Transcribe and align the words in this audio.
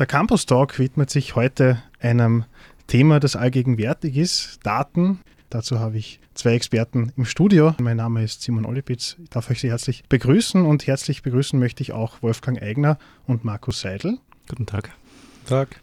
Der 0.00 0.06
Campus 0.06 0.46
Talk 0.46 0.78
widmet 0.78 1.10
sich 1.10 1.36
heute 1.36 1.82
einem 2.00 2.46
Thema, 2.86 3.20
das 3.20 3.36
allgegenwärtig 3.36 4.16
ist, 4.16 4.58
Daten. 4.62 5.20
Dazu 5.50 5.78
habe 5.78 5.98
ich 5.98 6.20
zwei 6.32 6.54
Experten 6.54 7.12
im 7.18 7.26
Studio. 7.26 7.74
Mein 7.78 7.98
Name 7.98 8.24
ist 8.24 8.40
Simon 8.40 8.64
Olipitz. 8.64 9.18
Ich 9.22 9.28
darf 9.28 9.50
euch 9.50 9.60
sehr 9.60 9.72
herzlich 9.72 10.04
begrüßen 10.08 10.64
und 10.64 10.86
herzlich 10.86 11.20
begrüßen 11.20 11.58
möchte 11.58 11.82
ich 11.82 11.92
auch 11.92 12.22
Wolfgang 12.22 12.62
Eigner 12.62 12.96
und 13.26 13.44
Markus 13.44 13.82
Seidel. 13.82 14.16
Guten 14.48 14.64
Tag. 14.64 14.88
Guten 15.40 15.48
Tag. 15.50 15.80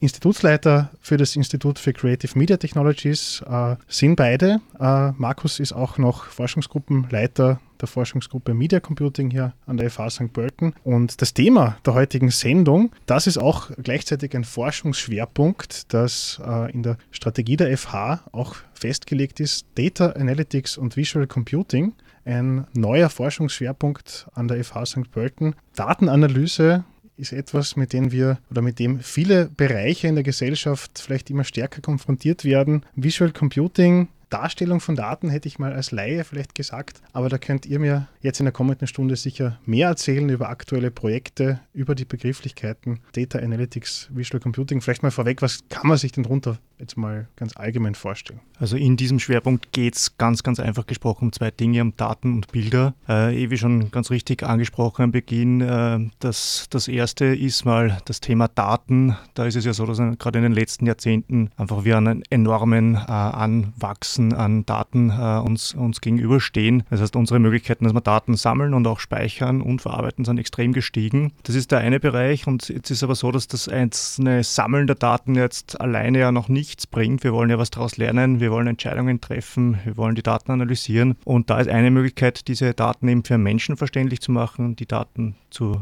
Institutsleiter 0.00 0.90
für 1.00 1.16
das 1.16 1.36
Institut 1.36 1.78
für 1.78 1.92
Creative 1.92 2.38
Media 2.38 2.56
Technologies 2.56 3.42
äh, 3.48 3.76
sind 3.88 4.16
beide. 4.16 4.60
Äh, 4.78 5.12
Markus 5.12 5.60
ist 5.60 5.72
auch 5.72 5.98
noch 5.98 6.24
Forschungsgruppenleiter 6.24 7.60
der 7.80 7.88
Forschungsgruppe 7.88 8.54
Media 8.54 8.80
Computing 8.80 9.30
hier 9.30 9.52
an 9.66 9.76
der 9.76 9.90
FH 9.90 10.10
St. 10.10 10.32
Pölten. 10.32 10.74
Und 10.84 11.20
das 11.20 11.34
Thema 11.34 11.78
der 11.84 11.94
heutigen 11.94 12.30
Sendung, 12.30 12.92
das 13.06 13.26
ist 13.26 13.38
auch 13.38 13.70
gleichzeitig 13.82 14.34
ein 14.34 14.44
Forschungsschwerpunkt, 14.44 15.92
das 15.92 16.40
äh, 16.44 16.72
in 16.72 16.82
der 16.82 16.98
Strategie 17.10 17.56
der 17.56 17.76
FH 17.76 18.20
auch 18.32 18.56
festgelegt 18.74 19.40
ist, 19.40 19.66
Data 19.74 20.10
Analytics 20.10 20.78
und 20.78 20.96
Visual 20.96 21.26
Computing. 21.26 21.92
Ein 22.24 22.66
neuer 22.74 23.08
Forschungsschwerpunkt 23.08 24.26
an 24.34 24.48
der 24.48 24.62
FH 24.64 24.86
St. 24.86 25.10
Pölten. 25.12 25.54
Datenanalyse 25.76 26.84
ist 27.16 27.32
etwas, 27.32 27.76
mit 27.76 27.92
dem 27.92 28.12
wir 28.12 28.38
oder 28.50 28.62
mit 28.62 28.78
dem 28.78 29.00
viele 29.00 29.46
Bereiche 29.46 30.08
in 30.08 30.14
der 30.14 30.24
Gesellschaft 30.24 30.98
vielleicht 30.98 31.30
immer 31.30 31.44
stärker 31.44 31.80
konfrontiert 31.80 32.44
werden. 32.44 32.84
Visual 32.94 33.32
Computing 33.32 34.08
Darstellung 34.28 34.80
von 34.80 34.96
Daten 34.96 35.28
hätte 35.28 35.46
ich 35.46 35.58
mal 35.58 35.72
als 35.72 35.92
Laie 35.92 36.24
vielleicht 36.24 36.54
gesagt, 36.54 37.00
aber 37.12 37.28
da 37.28 37.38
könnt 37.38 37.64
ihr 37.64 37.78
mir 37.78 38.08
jetzt 38.20 38.40
in 38.40 38.44
der 38.44 38.52
kommenden 38.52 38.88
Stunde 38.88 39.14
sicher 39.14 39.60
mehr 39.64 39.88
erzählen 39.88 40.28
über 40.28 40.48
aktuelle 40.48 40.90
Projekte, 40.90 41.60
über 41.72 41.94
die 41.94 42.04
Begrifflichkeiten 42.04 43.00
Data 43.12 43.38
Analytics, 43.38 44.08
Visual 44.12 44.40
Computing. 44.40 44.80
Vielleicht 44.80 45.04
mal 45.04 45.12
vorweg, 45.12 45.42
was 45.42 45.60
kann 45.68 45.86
man 45.86 45.96
sich 45.96 46.10
denn 46.10 46.24
darunter 46.24 46.58
jetzt 46.78 46.96
mal 46.96 47.28
ganz 47.36 47.56
allgemein 47.56 47.94
vorstellen? 47.94 48.40
Also 48.58 48.76
in 48.76 48.96
diesem 48.96 49.18
Schwerpunkt 49.18 49.72
geht 49.72 49.96
es 49.96 50.16
ganz, 50.16 50.42
ganz 50.42 50.60
einfach 50.60 50.86
gesprochen 50.86 51.26
um 51.26 51.32
zwei 51.32 51.50
Dinge, 51.50 51.82
um 51.82 51.94
Daten 51.96 52.34
und 52.34 52.52
Bilder. 52.52 52.94
Äh, 53.08 53.50
wie 53.50 53.58
schon 53.58 53.90
ganz 53.90 54.10
richtig 54.10 54.42
angesprochen 54.42 55.02
am 55.02 55.12
Beginn, 55.12 55.60
äh, 55.60 55.98
das, 56.20 56.66
das 56.70 56.88
erste 56.88 57.26
ist 57.26 57.64
mal 57.64 57.98
das 58.06 58.20
Thema 58.20 58.48
Daten. 58.48 59.16
Da 59.34 59.44
ist 59.44 59.56
es 59.56 59.64
ja 59.64 59.72
so, 59.72 59.84
dass 59.84 59.98
gerade 60.18 60.38
in 60.38 60.42
den 60.42 60.52
letzten 60.52 60.86
Jahrzehnten 60.86 61.50
einfach 61.56 61.84
wir 61.84 61.96
einen 61.96 62.22
enormen 62.30 62.94
äh, 62.94 62.98
Anwachsen 62.98 64.32
an 64.32 64.64
Daten 64.64 65.10
äh, 65.10 65.40
uns, 65.40 65.74
uns 65.74 66.00
gegenüberstehen. 66.00 66.84
Das 66.90 67.00
heißt, 67.00 67.16
unsere 67.16 67.38
Möglichkeiten, 67.38 67.84
dass 67.84 67.92
wir 67.92 68.00
Daten 68.00 68.34
sammeln 68.34 68.74
und 68.74 68.86
auch 68.86 69.00
speichern 69.00 69.60
und 69.60 69.82
verarbeiten, 69.82 70.24
sind 70.24 70.38
extrem 70.38 70.72
gestiegen. 70.72 71.32
Das 71.42 71.54
ist 71.54 71.72
der 71.72 71.80
eine 71.80 72.00
Bereich 72.00 72.46
und 72.46 72.68
jetzt 72.68 72.90
ist 72.90 73.02
aber 73.02 73.14
so, 73.14 73.30
dass 73.32 73.48
das 73.48 73.68
einzelne 73.68 74.44
Sammeln 74.44 74.86
der 74.86 74.96
Daten 74.96 75.34
jetzt 75.34 75.80
alleine 75.80 76.18
ja 76.18 76.32
noch 76.32 76.48
nichts 76.66 76.86
bringt. 76.86 77.24
Wir 77.24 77.32
wollen 77.32 77.50
ja 77.50 77.58
was 77.58 77.70
daraus 77.70 77.96
lernen, 77.96 78.40
wir 78.40 78.50
wollen 78.50 78.66
Entscheidungen 78.66 79.20
treffen, 79.20 79.78
wir 79.84 79.96
wollen 79.96 80.14
die 80.14 80.22
Daten 80.22 80.50
analysieren 80.50 81.16
und 81.24 81.48
da 81.48 81.60
ist 81.60 81.68
eine 81.68 81.90
Möglichkeit, 81.90 82.48
diese 82.48 82.74
Daten 82.74 83.08
eben 83.08 83.24
für 83.24 83.38
Menschen 83.38 83.76
verständlich 83.76 84.20
zu 84.20 84.32
machen, 84.32 84.76
die 84.76 84.86
Daten 84.86 85.36
zu 85.50 85.80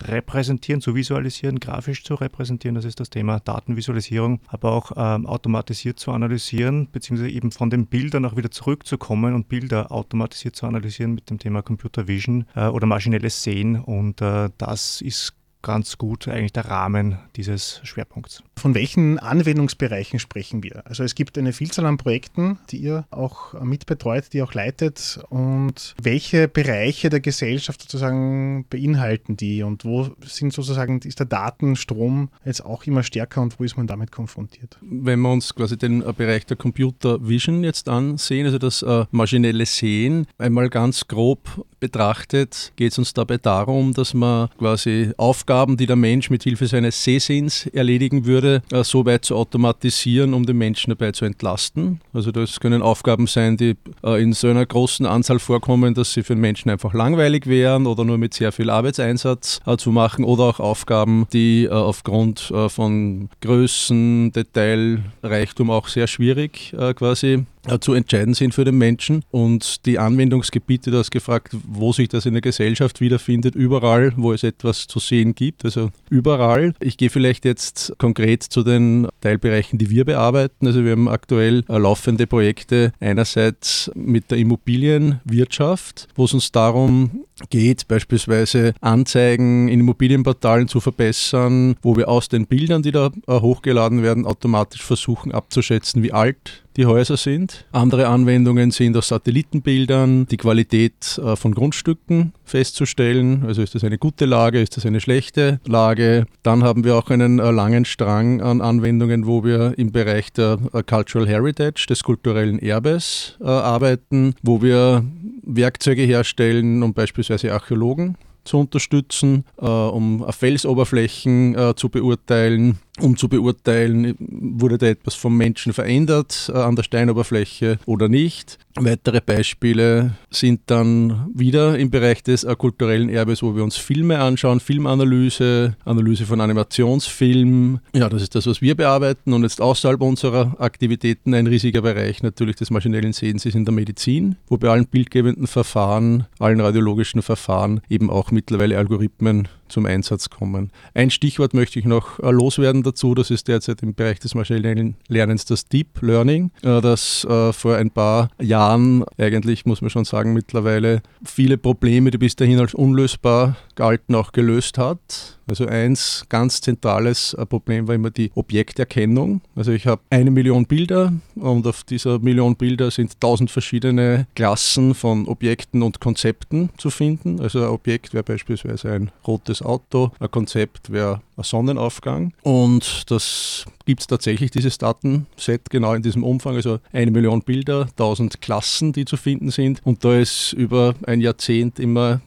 repräsentieren, 0.00 0.80
zu 0.80 0.96
visualisieren, 0.96 1.60
grafisch 1.60 2.02
zu 2.02 2.14
repräsentieren. 2.14 2.74
Das 2.74 2.84
ist 2.84 2.98
das 2.98 3.10
Thema 3.10 3.38
Datenvisualisierung, 3.38 4.40
aber 4.48 4.72
auch 4.72 4.92
ähm, 4.96 5.26
automatisiert 5.26 6.00
zu 6.00 6.10
analysieren, 6.10 6.88
beziehungsweise 6.90 7.30
eben 7.30 7.52
von 7.52 7.70
den 7.70 7.86
Bildern 7.86 8.24
auch 8.24 8.36
wieder 8.36 8.50
zurückzukommen 8.50 9.34
und 9.34 9.48
Bilder 9.48 9.92
automatisiert 9.92 10.56
zu 10.56 10.66
analysieren 10.66 11.14
mit 11.14 11.30
dem 11.30 11.38
Thema 11.38 11.62
Computer 11.62 12.08
Vision 12.08 12.46
äh, 12.56 12.66
oder 12.66 12.86
maschinelles 12.86 13.44
Sehen. 13.44 13.76
Und 13.76 14.20
äh, 14.20 14.50
das 14.58 15.00
ist 15.00 15.34
ganz 15.64 15.98
gut 15.98 16.28
eigentlich 16.28 16.52
der 16.52 16.66
Rahmen 16.66 17.18
dieses 17.34 17.80
Schwerpunkts. 17.82 18.44
Von 18.56 18.74
welchen 18.74 19.18
Anwendungsbereichen 19.18 20.20
sprechen 20.20 20.62
wir? 20.62 20.86
Also 20.86 21.02
es 21.02 21.16
gibt 21.16 21.36
eine 21.36 21.52
Vielzahl 21.52 21.86
an 21.86 21.96
Projekten, 21.96 22.58
die 22.70 22.76
ihr 22.76 23.06
auch 23.10 23.60
mitbetreut, 23.60 24.32
die 24.32 24.38
ihr 24.38 24.44
auch 24.44 24.54
leitet. 24.54 25.18
Und 25.30 25.94
welche 26.00 26.46
Bereiche 26.46 27.08
der 27.08 27.20
Gesellschaft 27.20 27.82
sozusagen 27.82 28.66
beinhalten 28.70 29.36
die? 29.36 29.62
Und 29.62 29.84
wo 29.84 30.10
sind 30.24 30.52
sozusagen, 30.52 31.00
ist 31.00 31.18
der 31.18 31.26
Datenstrom 31.26 32.28
jetzt 32.44 32.64
auch 32.64 32.84
immer 32.84 33.02
stärker 33.02 33.42
und 33.42 33.58
wo 33.58 33.64
ist 33.64 33.76
man 33.76 33.86
damit 33.86 34.12
konfrontiert? 34.12 34.78
Wenn 34.82 35.20
wir 35.20 35.32
uns 35.32 35.54
quasi 35.54 35.76
den 35.76 36.02
äh, 36.02 36.12
Bereich 36.12 36.46
der 36.46 36.56
Computer 36.56 37.26
Vision 37.26 37.64
jetzt 37.64 37.88
ansehen, 37.88 38.46
also 38.46 38.58
das 38.58 38.82
äh, 38.82 39.06
maschinelle 39.10 39.66
Sehen, 39.66 40.26
einmal 40.38 40.68
ganz 40.68 41.08
grob 41.08 41.64
betrachtet, 41.80 42.72
geht 42.76 42.92
es 42.92 42.98
uns 42.98 43.14
dabei 43.14 43.38
darum, 43.38 43.94
dass 43.94 44.14
man 44.14 44.50
quasi 44.58 45.12
Aufgaben 45.16 45.53
Aufgaben, 45.54 45.76
die 45.76 45.86
der 45.86 45.94
Mensch 45.94 46.30
mit 46.30 46.42
Hilfe 46.42 46.66
seines 46.66 47.04
Sehsinns 47.04 47.66
erledigen 47.68 48.26
würde, 48.26 48.62
äh, 48.72 48.82
so 48.82 49.06
weit 49.06 49.24
zu 49.24 49.36
automatisieren, 49.36 50.34
um 50.34 50.44
den 50.44 50.58
Menschen 50.58 50.90
dabei 50.90 51.12
zu 51.12 51.24
entlasten. 51.24 52.00
Also 52.12 52.32
das 52.32 52.58
können 52.58 52.82
Aufgaben 52.82 53.28
sein, 53.28 53.56
die 53.56 53.76
äh, 54.02 54.20
in 54.20 54.32
so 54.32 54.48
einer 54.48 54.66
großen 54.66 55.06
Anzahl 55.06 55.38
vorkommen, 55.38 55.94
dass 55.94 56.12
sie 56.12 56.24
für 56.24 56.34
den 56.34 56.40
Menschen 56.40 56.70
einfach 56.70 56.92
langweilig 56.92 57.46
wären 57.46 57.86
oder 57.86 58.04
nur 58.04 58.18
mit 58.18 58.34
sehr 58.34 58.50
viel 58.50 58.68
Arbeitseinsatz 58.68 59.60
äh, 59.64 59.76
zu 59.76 59.92
machen 59.92 60.24
oder 60.24 60.42
auch 60.42 60.58
Aufgaben, 60.58 61.28
die 61.32 61.68
aufgrund 61.70 62.52
von 62.68 63.28
Größen, 63.40 64.32
Detailreichtum 64.32 65.70
auch 65.70 65.88
sehr 65.88 66.06
schwierig 66.06 66.74
quasi 66.96 67.44
zu 67.80 67.94
entscheiden 67.94 68.34
sind 68.34 68.54
für 68.54 68.64
den 68.64 68.76
Menschen. 68.76 69.24
Und 69.30 69.86
die 69.86 69.98
Anwendungsgebiete, 69.98 70.90
du 70.90 70.98
hast 70.98 71.10
gefragt, 71.10 71.56
wo 71.66 71.92
sich 71.92 72.08
das 72.08 72.26
in 72.26 72.34
der 72.34 72.42
Gesellschaft 72.42 73.00
wiederfindet, 73.00 73.54
überall, 73.54 74.12
wo 74.16 74.32
es 74.32 74.42
etwas 74.42 74.86
zu 74.86 74.98
sehen 74.98 75.34
gibt, 75.34 75.64
also 75.64 75.90
überall. 76.10 76.74
Ich 76.80 76.96
gehe 76.96 77.10
vielleicht 77.10 77.44
jetzt 77.44 77.94
konkret 77.98 78.42
zu 78.42 78.62
den 78.62 79.08
Teilbereichen, 79.20 79.78
die 79.78 79.90
wir 79.90 80.04
bearbeiten. 80.04 80.66
Also 80.66 80.84
wir 80.84 80.92
haben 80.92 81.08
aktuell 81.08 81.64
laufende 81.68 82.26
Projekte 82.26 82.92
einerseits 83.00 83.90
mit 83.94 84.30
der 84.30 84.38
Immobilienwirtschaft, 84.38 86.08
wo 86.14 86.24
es 86.24 86.34
uns 86.34 86.52
darum 86.52 87.24
geht, 87.50 87.88
beispielsweise 87.88 88.74
Anzeigen 88.80 89.68
in 89.68 89.80
Immobilienportalen 89.80 90.68
zu 90.68 90.80
verbessern, 90.80 91.76
wo 91.82 91.96
wir 91.96 92.08
aus 92.08 92.28
den 92.28 92.46
Bildern, 92.46 92.82
die 92.82 92.92
da 92.92 93.10
hochgeladen 93.28 94.02
werden, 94.02 94.26
automatisch 94.26 94.82
versuchen 94.82 95.32
abzuschätzen, 95.32 96.02
wie 96.02 96.12
alt 96.12 96.64
die 96.76 96.86
Häuser 96.86 97.16
sind. 97.16 97.66
Andere 97.72 98.08
Anwendungen 98.08 98.70
sind 98.70 98.96
aus 98.96 99.08
Satellitenbildern 99.08 100.26
die 100.26 100.36
Qualität 100.36 101.18
äh, 101.18 101.36
von 101.36 101.54
Grundstücken 101.54 102.32
festzustellen. 102.44 103.44
Also 103.46 103.62
ist 103.62 103.74
das 103.74 103.84
eine 103.84 103.98
gute 103.98 104.24
Lage, 104.24 104.60
ist 104.60 104.76
das 104.76 104.84
eine 104.84 105.00
schlechte 105.00 105.60
Lage. 105.66 106.26
Dann 106.42 106.64
haben 106.64 106.84
wir 106.84 106.96
auch 106.96 107.10
einen 107.10 107.38
äh, 107.38 107.50
langen 107.50 107.84
Strang 107.84 108.40
an 108.40 108.60
Anwendungen, 108.60 109.26
wo 109.26 109.44
wir 109.44 109.74
im 109.76 109.92
Bereich 109.92 110.32
der 110.32 110.58
äh, 110.72 110.82
Cultural 110.82 111.28
Heritage, 111.28 111.86
des 111.88 112.02
kulturellen 112.02 112.58
Erbes 112.58 113.36
arbeiten, 113.40 114.34
wo 114.42 114.62
wir 114.62 115.04
Werkzeuge 115.42 116.02
herstellen, 116.02 116.82
um 116.82 116.94
beispielsweise 116.94 117.23
Archäologen 117.30 118.16
zu 118.44 118.58
unterstützen, 118.58 119.44
um 119.56 120.24
Felsoberflächen 120.30 121.56
zu 121.76 121.88
beurteilen 121.88 122.78
um 123.00 123.16
zu 123.16 123.28
beurteilen, 123.28 124.14
wurde 124.18 124.78
da 124.78 124.86
etwas 124.86 125.14
vom 125.14 125.36
Menschen 125.36 125.72
verändert 125.72 126.50
äh, 126.54 126.58
an 126.58 126.76
der 126.76 126.84
Steinoberfläche 126.84 127.78
oder 127.86 128.08
nicht. 128.08 128.58
Weitere 128.76 129.20
Beispiele 129.20 130.16
sind 130.30 130.62
dann 130.66 131.28
wieder 131.34 131.78
im 131.78 131.90
Bereich 131.90 132.22
des 132.22 132.44
äh, 132.44 132.54
kulturellen 132.56 133.08
Erbes, 133.08 133.42
wo 133.42 133.56
wir 133.56 133.64
uns 133.64 133.76
Filme 133.76 134.20
anschauen, 134.20 134.60
Filmanalyse, 134.60 135.76
Analyse 135.84 136.24
von 136.24 136.40
Animationsfilmen. 136.40 137.80
Ja, 137.94 138.08
das 138.08 138.22
ist 138.22 138.34
das, 138.34 138.46
was 138.46 138.62
wir 138.62 138.76
bearbeiten. 138.76 139.32
Und 139.32 139.42
jetzt 139.42 139.60
außerhalb 139.60 140.00
unserer 140.00 140.56
Aktivitäten 140.60 141.34
ein 141.34 141.48
riesiger 141.48 141.82
Bereich 141.82 142.22
natürlich 142.22 142.56
des 142.56 142.70
maschinellen 142.70 143.12
Sehens 143.12 143.44
ist 143.44 143.54
in 143.54 143.64
der 143.64 143.74
Medizin, 143.74 144.36
wo 144.48 144.56
bei 144.56 144.68
allen 144.68 144.86
bildgebenden 144.86 145.46
Verfahren, 145.48 146.26
allen 146.38 146.60
radiologischen 146.60 147.22
Verfahren 147.22 147.80
eben 147.88 148.08
auch 148.10 148.30
mittlerweile 148.30 148.78
Algorithmen 148.78 149.48
zum 149.68 149.86
Einsatz 149.86 150.30
kommen. 150.30 150.70
Ein 150.94 151.10
Stichwort 151.10 151.54
möchte 151.54 151.78
ich 151.78 151.84
noch 151.84 152.18
äh, 152.20 152.30
loswerden 152.30 152.82
dazu, 152.82 153.14
das 153.14 153.30
ist 153.30 153.48
derzeit 153.48 153.82
im 153.82 153.94
Bereich 153.94 154.20
des 154.20 154.34
maschinellen 154.34 154.96
Lernens 155.08 155.44
das 155.44 155.66
Deep 155.66 156.00
Learning, 156.02 156.50
äh, 156.62 156.80
das 156.80 157.24
äh, 157.24 157.52
vor 157.52 157.76
ein 157.76 157.90
paar 157.90 158.30
Jahren 158.40 159.04
eigentlich, 159.18 159.66
muss 159.66 159.80
man 159.80 159.90
schon 159.90 160.04
sagen, 160.04 160.32
mittlerweile 160.32 161.02
viele 161.24 161.58
Probleme, 161.58 162.10
die 162.10 162.18
bis 162.18 162.36
dahin 162.36 162.60
als 162.60 162.74
unlösbar 162.74 163.56
galten, 163.74 164.14
auch 164.14 164.32
gelöst 164.32 164.78
hat. 164.78 165.38
Also 165.46 165.66
eins 165.66 166.24
ganz 166.28 166.60
zentrales 166.60 167.34
äh, 167.34 167.44
Problem 167.46 167.86
war 167.88 167.94
immer 167.94 168.10
die 168.10 168.30
Objekterkennung. 168.34 169.40
Also 169.54 169.72
ich 169.72 169.86
habe 169.86 170.02
eine 170.10 170.30
Million 170.30 170.66
Bilder 170.66 171.12
und 171.34 171.66
auf 171.66 171.84
dieser 171.84 172.18
Million 172.18 172.56
Bilder 172.56 172.90
sind 172.90 173.20
tausend 173.20 173.50
verschiedene 173.50 174.26
Klassen 174.34 174.94
von 174.94 175.28
Objekten 175.28 175.82
und 175.82 176.00
Konzepten 176.00 176.70
zu 176.78 176.90
finden. 176.90 177.40
Also 177.40 177.60
ein 177.60 177.68
Objekt 177.68 178.14
wäre 178.14 178.24
beispielsweise 178.24 178.90
ein 178.92 179.10
rotes 179.26 179.62
Auto, 179.62 180.12
ein 180.18 180.30
Konzept 180.30 180.90
wäre 180.90 181.20
ein 181.36 181.44
Sonnenaufgang 181.44 182.32
und 182.42 183.10
das 183.10 183.66
gibt 183.84 184.00
es 184.00 184.06
tatsächlich, 184.06 184.50
dieses 184.50 184.78
Datenset 184.78 185.68
genau 185.68 185.94
in 185.94 186.02
diesem 186.02 186.22
Umfang, 186.22 186.54
also 186.54 186.78
eine 186.92 187.10
Million 187.10 187.42
Bilder, 187.42 187.88
tausend 187.96 188.40
Klassen, 188.40 188.92
die 188.92 189.04
zu 189.04 189.16
finden 189.16 189.50
sind 189.50 189.80
und 189.84 190.04
da 190.04 190.18
ist 190.18 190.52
über 190.52 190.94
ein 191.06 191.20
Jahrzehnt 191.20 191.78
immer 191.78 192.20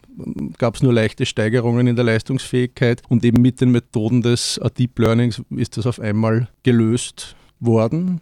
gab 0.57 0.75
es 0.75 0.83
nur 0.83 0.93
leichte 0.93 1.25
Steigerungen 1.25 1.87
in 1.87 1.95
der 1.95 2.05
Leistungsfähigkeit 2.05 3.01
und 3.09 3.23
eben 3.23 3.41
mit 3.41 3.61
den 3.61 3.71
Methoden 3.71 4.21
des 4.21 4.59
Deep 4.77 4.97
Learnings 4.99 5.41
ist 5.51 5.77
das 5.77 5.85
auf 5.85 5.99
einmal 5.99 6.47
gelöst 6.63 7.35
worden. 7.59 8.21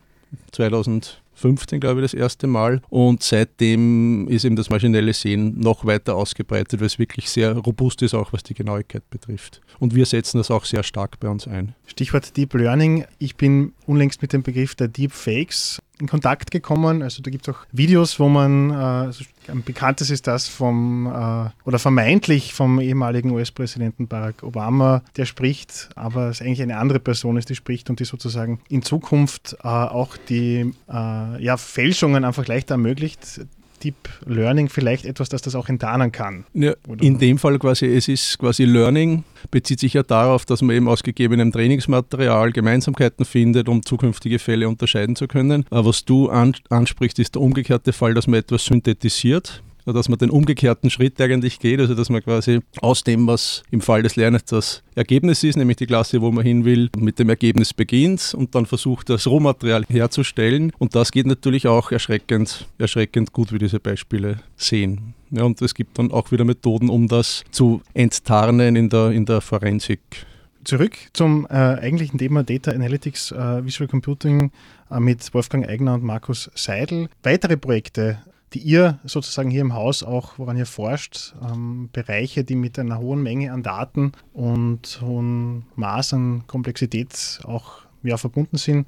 2000 0.52 1.22
15, 1.36 1.80
glaube 1.80 2.00
ich, 2.00 2.06
das 2.06 2.14
erste 2.14 2.48
Mal. 2.48 2.82
Und 2.90 3.22
seitdem 3.22 4.28
ist 4.28 4.46
eben 4.46 4.56
das 4.56 4.70
maschinelle 4.70 5.14
Sehen 5.14 5.60
noch 5.60 5.86
weiter 5.86 6.16
ausgebreitet, 6.16 6.80
weil 6.80 6.88
es 6.88 6.98
wirklich 6.98 7.30
sehr 7.30 7.56
robust 7.58 8.02
ist, 8.02 8.14
auch 8.14 8.34
was 8.34 8.44
die 8.44 8.54
Genauigkeit 8.54 9.08
betrifft. 9.10 9.62
Und 9.80 9.94
wir 9.94 10.06
setzen 10.06 10.38
das 10.38 10.50
auch 10.50 10.66
sehr 10.66 10.84
stark 10.84 11.20
bei 11.20 11.28
uns 11.28 11.48
ein. 11.48 11.76
Stichwort 11.86 12.36
Deep 12.38 12.54
Learning. 12.54 13.06
Ich 13.20 13.36
bin 13.36 13.74
unlängst 13.88 14.22
mit 14.22 14.34
dem 14.34 14.44
Begriff 14.44 14.76
der 14.76 14.88
Deepfakes 14.88 15.82
in 16.00 16.08
Kontakt 16.08 16.52
gekommen. 16.52 17.02
Also 17.02 17.22
da 17.22 17.32
gibt 17.32 17.48
es 17.48 17.56
auch 17.56 17.60
Videos, 17.72 18.20
wo 18.20 18.28
man, 18.28 18.70
äh, 18.70 19.52
ein 19.52 19.64
bekanntes 19.64 20.10
ist 20.10 20.28
das 20.28 20.48
vom, 20.48 21.06
äh, 21.08 21.50
oder 21.64 21.80
vermeintlich 21.80 22.54
vom 22.54 22.80
ehemaligen 22.80 23.32
US-Präsidenten 23.32 24.08
Barack 24.08 24.44
Obama, 24.44 25.04
der 25.16 25.26
spricht, 25.26 25.90
aber 25.96 26.30
es 26.30 26.42
eigentlich 26.42 26.62
eine 26.62 26.78
andere 26.78 27.00
Person 27.00 27.38
ist, 27.38 27.50
die 27.50 27.56
spricht 27.56 27.90
und 27.90 28.00
die 28.00 28.06
sozusagen 28.06 28.60
in 28.68 28.82
Zukunft 28.82 29.56
äh, 29.64 29.68
auch 29.68 30.18
die 30.18 30.74
ja, 30.88 31.58
Fälschungen 31.58 32.24
einfach 32.24 32.48
leichter 32.48 32.76
ermöglicht. 32.76 33.42
Deep 33.86 34.10
Learning 34.26 34.68
vielleicht 34.68 35.06
etwas, 35.06 35.30
das 35.30 35.44
das 35.44 35.56
auch 35.56 35.70
enttarnen 35.70 36.12
kann? 36.12 36.46
Ja, 36.54 36.74
in 37.00 37.20
dem 37.20 37.38
Fall 37.38 37.60
quasi, 37.60 37.86
es 37.86 38.08
ist 38.08 38.40
quasi 38.40 38.66
Learning, 38.66 39.24
bezieht 39.52 39.80
sich 39.80 39.94
ja 39.94 40.04
darauf, 40.04 40.46
dass 40.46 40.62
man 40.62 40.76
eben 40.76 40.88
aus 40.88 41.04
gegebenem 41.04 41.52
Trainingsmaterial 41.52 42.52
Gemeinsamkeiten 42.52 43.26
findet, 43.26 43.70
um 43.70 43.86
zukünftige 43.86 44.40
Fälle 44.40 44.68
unterscheiden 44.68 45.16
zu 45.16 45.28
können. 45.28 45.66
Aber 45.70 45.86
was 45.90 46.04
du 46.04 46.30
ansprichst, 46.30 47.20
ist 47.20 47.36
der 47.36 47.42
umgekehrte 47.42 47.94
Fall, 47.94 48.16
dass 48.16 48.28
man 48.28 48.40
etwas 48.40 48.66
synthetisiert 48.66 49.62
dass 49.94 50.10
man 50.10 50.18
den 50.18 50.30
umgekehrten 50.30 50.90
Schritt 50.90 51.20
eigentlich 51.22 51.60
geht, 51.60 51.80
also 51.80 51.96
dass 51.96 52.10
man 52.10 52.24
quasi 52.24 52.60
aus 52.82 53.04
dem, 53.04 53.28
was 53.28 53.64
im 53.72 53.82
Fall 53.82 54.04
des 54.04 54.16
Lernens 54.16 54.46
das 54.46 54.84
Ergebnis 54.96 55.44
ist, 55.44 55.56
nämlich 55.56 55.78
die 55.78 55.86
Klasse, 55.86 56.22
wo 56.22 56.32
man 56.32 56.44
hin 56.44 56.66
will, 56.66 56.90
mit 56.98 57.20
dem 57.20 57.30
Ergebnis 57.30 57.74
beginnt 57.74 58.34
und 58.34 58.56
dann 58.56 58.66
versucht, 58.66 59.10
das 59.10 59.28
Rohmaterial 59.28 59.86
herzustellen. 59.88 60.72
Und 60.80 60.96
das 60.96 61.12
geht 61.12 61.28
natürlich 61.28 61.68
auch 61.68 61.92
erschreckend, 61.92 62.68
erschreckend 62.78 63.34
gut, 63.34 63.52
wie 63.52 63.60
diese 63.60 63.80
Beispiele 63.80 64.40
sehen. 64.58 65.14
Ja, 65.32 65.44
und 65.44 65.62
es 65.62 65.74
gibt 65.74 66.00
dann 66.00 66.12
auch 66.12 66.32
wieder 66.32 66.46
Methoden, 66.46 66.90
um 66.90 67.08
das 67.08 67.44
zu 67.52 67.82
enttarnen 67.94 68.76
in 68.76 68.90
der, 68.90 69.12
in 69.12 69.26
der 69.26 69.42
Forensik 69.42 70.00
zurück 70.66 70.98
zum 71.14 71.46
äh, 71.50 71.54
eigentlichen 71.54 72.18
Thema 72.18 72.44
Data 72.44 72.72
Analytics, 72.72 73.32
äh, 73.32 73.64
Visual 73.64 73.88
Computing 73.88 74.52
äh, 74.90 75.00
mit 75.00 75.34
Wolfgang 75.34 75.68
Eigner 75.68 75.94
und 75.94 76.04
Markus 76.04 76.50
Seidel. 76.56 77.08
Weitere 77.24 77.56
Projekte 77.56 78.18
die 78.56 78.60
ihr 78.60 79.00
sozusagen 79.04 79.52
hier 79.52 79.60
im 79.60 79.74
Haus 79.74 80.02
auch, 80.02 80.40
woran 80.40 80.56
ihr 80.56 80.66
forscht, 80.66 81.36
ähm, 81.44 81.90
Bereiche, 81.92 82.46
die 82.46 82.56
mit 82.56 82.80
einer 82.80 83.00
hohen 83.00 83.22
Menge 83.22 83.52
an 83.52 83.64
Daten 83.64 84.14
und 84.32 85.02
hohen 85.02 85.66
Maß 85.76 86.14
an 86.14 86.44
Komplexität 86.48 87.42
auch 87.44 87.82
ja, 88.02 88.16
verbunden 88.16 88.56
sind. 88.56 88.88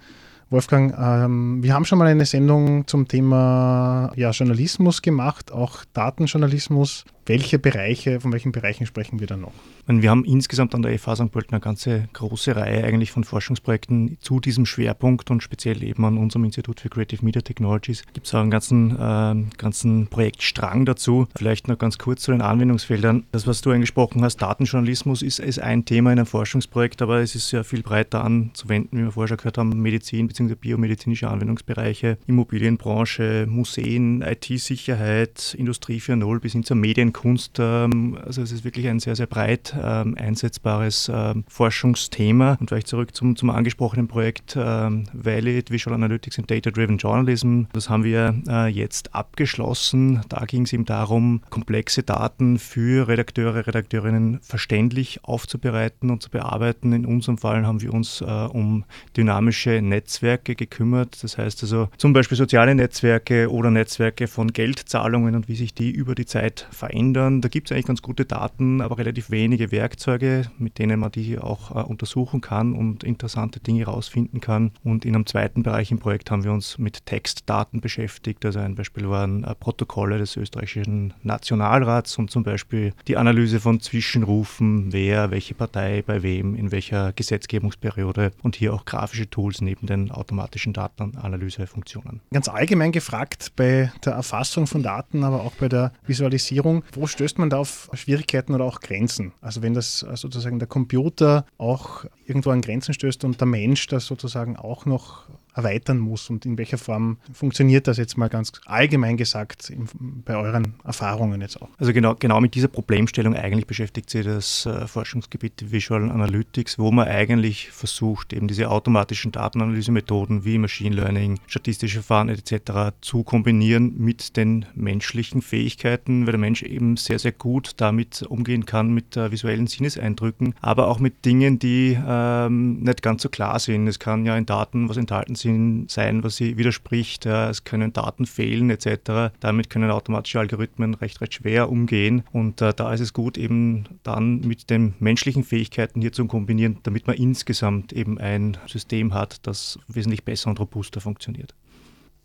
Wolfgang, 0.49 0.95
ähm, 0.97 1.61
wir 1.61 1.73
haben 1.73 1.83
schon 1.83 1.99
mal 1.99 2.07
eine 2.07 2.25
Sendung 2.25 2.87
zum 2.87 3.09
Thema 3.09 4.13
ja, 4.15 4.31
Journalismus 4.31 5.01
gemacht, 5.01 5.51
auch 5.51 5.83
Datenjournalismus. 5.91 7.03
Welche 7.27 7.59
Bereiche, 7.59 8.21
von 8.21 8.31
welchen 8.31 8.53
Bereichen 8.53 8.85
sprechen 8.85 9.19
wir 9.19 9.27
da 9.27 9.35
noch? 9.35 9.51
Wir 9.85 10.09
haben 10.09 10.23
insgesamt 10.23 10.73
an 10.73 10.81
der 10.81 10.97
FH 10.97 11.17
St. 11.17 11.31
Pölten 11.31 11.53
eine 11.53 11.59
ganze 11.59 12.07
große 12.13 12.55
Reihe 12.55 12.85
eigentlich 12.85 13.11
von 13.11 13.25
Forschungsprojekten 13.25 14.17
zu 14.21 14.39
diesem 14.39 14.65
Schwerpunkt 14.65 15.29
und 15.29 15.43
speziell 15.43 15.83
eben 15.83 16.05
an 16.05 16.17
unserem 16.17 16.45
Institut 16.45 16.79
für 16.79 16.87
Creative 16.89 17.23
Media 17.23 17.41
Technologies 17.41 18.03
gibt 18.13 18.27
es 18.27 18.33
auch 18.33 18.39
einen 18.39 18.51
ganzen, 18.51 18.91
äh, 18.91 19.57
ganzen 19.57 20.07
Projektstrang 20.07 20.85
dazu. 20.85 21.27
Vielleicht 21.35 21.67
noch 21.67 21.77
ganz 21.77 21.97
kurz 21.97 22.21
zu 22.21 22.31
den 22.31 22.41
Anwendungsfeldern. 22.41 23.25
Das, 23.33 23.45
was 23.45 23.59
du 23.59 23.71
angesprochen 23.71 24.23
hast, 24.23 24.37
Datenjournalismus 24.37 25.21
ist, 25.21 25.39
ist 25.39 25.59
ein 25.59 25.83
Thema 25.83 26.13
in 26.13 26.19
einem 26.19 26.27
Forschungsprojekt, 26.27 27.01
aber 27.01 27.19
es 27.19 27.35
ist 27.35 27.51
ja 27.51 27.63
viel 27.63 27.81
breiter 27.81 28.23
anzuwenden, 28.23 28.99
wie 28.99 29.03
wir 29.03 29.11
vorher 29.11 29.27
schon 29.27 29.37
gehört 29.37 29.57
haben, 29.57 29.81
Medizin 29.81 30.27
bzw. 30.27 30.55
biomedizinische 30.55 31.27
Anwendungsbereiche, 31.27 32.17
Immobilienbranche, 32.25 33.47
Museen, 33.49 34.21
IT-Sicherheit, 34.21 35.55
Industrie 35.57 35.99
4.0 35.99 36.39
bis 36.39 36.53
hin 36.53 36.63
zur 36.63 36.77
Medien 36.77 37.11
Kunst. 37.17 37.57
Ähm, 37.59 38.15
also 38.23 38.43
es 38.43 38.51
ist 38.51 38.63
wirklich 38.63 38.87
ein 38.87 38.99
sehr, 38.99 39.15
sehr 39.15 39.25
breit 39.25 39.75
ähm, 39.81 40.15
einsetzbares 40.19 41.11
ähm, 41.11 41.45
Forschungsthema. 41.47 42.57
Und 42.59 42.69
vielleicht 42.69 42.87
zurück 42.87 43.15
zum, 43.15 43.35
zum 43.35 43.49
angesprochenen 43.49 44.07
Projekt 44.07 44.55
Valid 44.55 45.71
Visual 45.71 45.95
Analytics 45.95 46.39
and 46.39 46.49
Data-Driven 46.49 46.97
Journalism. 46.97 47.63
Das 47.73 47.89
haben 47.89 48.03
wir 48.03 48.35
äh, 48.47 48.67
jetzt 48.67 49.15
abgeschlossen. 49.15 50.21
Da 50.29 50.45
ging 50.45 50.63
es 50.63 50.73
eben 50.73 50.85
darum, 50.85 51.41
komplexe 51.49 52.03
Daten 52.03 52.59
für 52.59 53.07
Redakteure, 53.07 53.65
Redakteurinnen 53.65 54.39
verständlich 54.41 55.23
aufzubereiten 55.23 56.11
und 56.11 56.21
zu 56.21 56.29
bearbeiten. 56.29 56.93
In 56.93 57.05
unserem 57.05 57.37
Fall 57.37 57.65
haben 57.65 57.81
wir 57.81 57.93
uns 57.93 58.21
äh, 58.21 58.25
um 58.25 58.85
dynamische 59.15 59.81
Netzwerke 59.81 60.55
gekümmert. 60.55 61.23
Das 61.23 61.37
heißt 61.37 61.63
also 61.63 61.89
zum 61.97 62.13
Beispiel 62.13 62.37
soziale 62.37 62.75
Netzwerke 62.75 63.51
oder 63.51 63.71
Netzwerke 63.71 64.27
von 64.27 64.53
Geldzahlungen 64.53 65.35
und 65.35 65.47
wie 65.47 65.55
sich 65.55 65.73
die 65.73 65.89
über 65.89 66.13
die 66.13 66.25
Zeit 66.25 66.67
verändern 66.71 67.06
ändern. 67.07 67.41
Da 67.41 67.47
gibt 67.47 67.67
es 67.67 67.71
eigentlich 67.71 67.85
ganz 67.85 68.01
gute 68.01 68.25
Daten, 68.25 68.81
aber 68.81 68.97
relativ 68.97 69.31
wenige 69.31 69.71
Werkzeuge, 69.71 70.43
mit 70.57 70.77
denen 70.77 70.99
man 70.99 71.11
die 71.11 71.37
auch 71.37 71.71
äh, 71.71 71.79
untersuchen 71.79 72.41
kann 72.41 72.73
und 72.73 73.03
interessante 73.03 73.59
Dinge 73.59 73.79
herausfinden 73.81 74.41
kann. 74.41 74.71
Und 74.83 75.05
in 75.05 75.15
einem 75.15 75.25
zweiten 75.25 75.63
Bereich 75.63 75.91
im 75.91 75.99
Projekt 75.99 76.31
haben 76.31 76.43
wir 76.43 76.51
uns 76.51 76.77
mit 76.77 77.05
Textdaten 77.05 77.81
beschäftigt. 77.81 78.45
Also 78.45 78.59
ein 78.59 78.75
Beispiel 78.75 79.09
waren 79.09 79.43
äh, 79.43 79.55
Protokolle 79.55 80.17
des 80.17 80.35
österreichischen 80.35 81.13
Nationalrats 81.23 82.17
und 82.17 82.29
zum 82.29 82.43
Beispiel 82.43 82.93
die 83.07 83.17
Analyse 83.17 83.59
von 83.59 83.79
Zwischenrufen, 83.79 84.91
wer, 84.91 85.31
welche 85.31 85.53
Partei 85.53 86.03
bei 86.05 86.23
wem, 86.23 86.55
in 86.55 86.71
welcher 86.71 87.13
Gesetzgebungsperiode 87.13 88.31
und 88.43 88.55
hier 88.55 88.73
auch 88.73 88.85
grafische 88.85 89.29
Tools 89.29 89.61
neben 89.61 89.87
den 89.87 90.11
automatischen 90.11 90.73
Datenanalysefunktionen. 90.73 92.21
Ganz 92.33 92.49
allgemein 92.49 92.91
gefragt 92.91 93.53
bei 93.55 93.91
der 94.03 94.13
Erfassung 94.13 94.67
von 94.67 94.83
Daten, 94.83 95.23
aber 95.23 95.41
auch 95.41 95.53
bei 95.53 95.69
der 95.69 95.91
Visualisierung, 96.05 96.83
wo 96.97 97.07
stößt 97.07 97.39
man 97.39 97.49
da 97.49 97.57
auf 97.57 97.89
Schwierigkeiten 97.93 98.53
oder 98.53 98.65
auch 98.65 98.79
Grenzen? 98.79 99.31
Also 99.41 99.61
wenn 99.61 99.73
das 99.73 100.03
äh, 100.03 100.15
sozusagen 100.15 100.59
der 100.59 100.67
Computer 100.67 101.45
auch 101.57 102.05
irgendwo 102.25 102.49
an 102.49 102.61
Grenzen 102.61 102.93
stößt 102.93 103.23
und 103.23 103.39
der 103.39 103.47
Mensch 103.47 103.87
das 103.87 104.05
sozusagen 104.05 104.57
auch 104.57 104.85
noch 104.85 105.25
erweitern 105.57 105.97
muss 105.97 106.29
und 106.29 106.45
in 106.45 106.57
welcher 106.57 106.77
Form 106.77 107.17
funktioniert 107.33 107.87
das 107.87 107.97
jetzt 107.97 108.17
mal 108.17 108.29
ganz 108.29 108.51
allgemein 108.65 109.17
gesagt 109.17 109.69
in, 109.69 109.87
bei 110.23 110.35
euren 110.35 110.75
Erfahrungen 110.83 111.41
jetzt 111.41 111.61
auch? 111.61 111.69
Also 111.77 111.93
genau, 111.93 112.15
genau 112.15 112.39
mit 112.39 112.55
dieser 112.55 112.67
Problemstellung 112.67 113.35
eigentlich 113.35 113.67
beschäftigt 113.67 114.09
sich 114.09 114.25
das 114.25 114.65
äh, 114.65 114.87
Forschungsgebiet 114.87 115.71
Visual 115.71 116.09
Analytics, 116.09 116.79
wo 116.79 116.91
man 116.91 117.07
eigentlich 117.07 117.69
versucht, 117.71 118.33
eben 118.33 118.47
diese 118.47 118.69
automatischen 118.69 119.31
Datenanalysemethoden 119.31 120.45
wie 120.45 120.57
Machine 120.57 120.95
Learning, 120.95 121.39
statistische 121.47 121.97
Verfahren 121.97 122.29
etc. 122.29 122.95
zu 123.01 123.23
kombinieren 123.23 123.97
mit 123.97 124.37
den 124.37 124.65
menschlichen 124.75 125.41
Fähigkeiten, 125.41 126.25
weil 126.25 126.33
der 126.33 126.39
Mensch 126.39 126.63
eben 126.63 126.97
sehr, 126.97 127.19
sehr 127.19 127.31
gut 127.31 127.71
damit 127.77 128.21
umgehen 128.23 128.65
kann 128.65 128.93
mit 128.93 129.17
äh, 129.17 129.31
visuellen 129.31 129.67
Sinneseindrücken, 129.67 130.53
aber 130.61 130.87
auch 130.87 130.99
mit 130.99 131.25
Dingen, 131.25 131.59
die 131.59 131.97
ähm, 132.05 132.81
nicht 132.81 133.01
ganz 133.01 133.23
so 133.23 133.29
klar 133.29 133.59
sind. 133.59 133.87
Es 133.87 133.99
kann 133.99 134.25
ja 134.25 134.37
in 134.37 134.45
Daten 134.45 134.89
was 134.89 134.97
enthalten 134.97 135.35
sein, 135.35 135.46
Sinn 135.47 135.85
sein, 135.87 136.23
was 136.23 136.35
sie 136.35 136.57
widerspricht. 136.57 137.25
Es 137.25 137.63
können 137.63 137.93
Daten 137.93 138.25
fehlen 138.25 138.69
etc. 138.69 139.33
Damit 139.39 139.69
können 139.69 139.89
automatische 139.89 140.39
Algorithmen 140.39 140.93
recht, 140.93 141.21
recht 141.21 141.35
schwer 141.35 141.69
umgehen. 141.69 142.23
Und 142.33 142.61
äh, 142.61 142.73
da 142.73 142.93
ist 142.93 142.99
es 142.99 143.13
gut, 143.13 143.37
eben 143.37 143.85
dann 144.03 144.41
mit 144.41 144.69
den 144.69 144.93
menschlichen 144.99 145.45
Fähigkeiten 145.45 146.01
hier 146.01 146.11
zu 146.11 146.25
kombinieren, 146.25 146.79
damit 146.83 147.07
man 147.07 147.15
insgesamt 147.15 147.93
eben 147.93 148.19
ein 148.19 148.57
System 148.67 149.13
hat, 149.13 149.47
das 149.47 149.79
wesentlich 149.87 150.25
besser 150.25 150.49
und 150.49 150.59
robuster 150.59 150.99
funktioniert. 150.99 151.55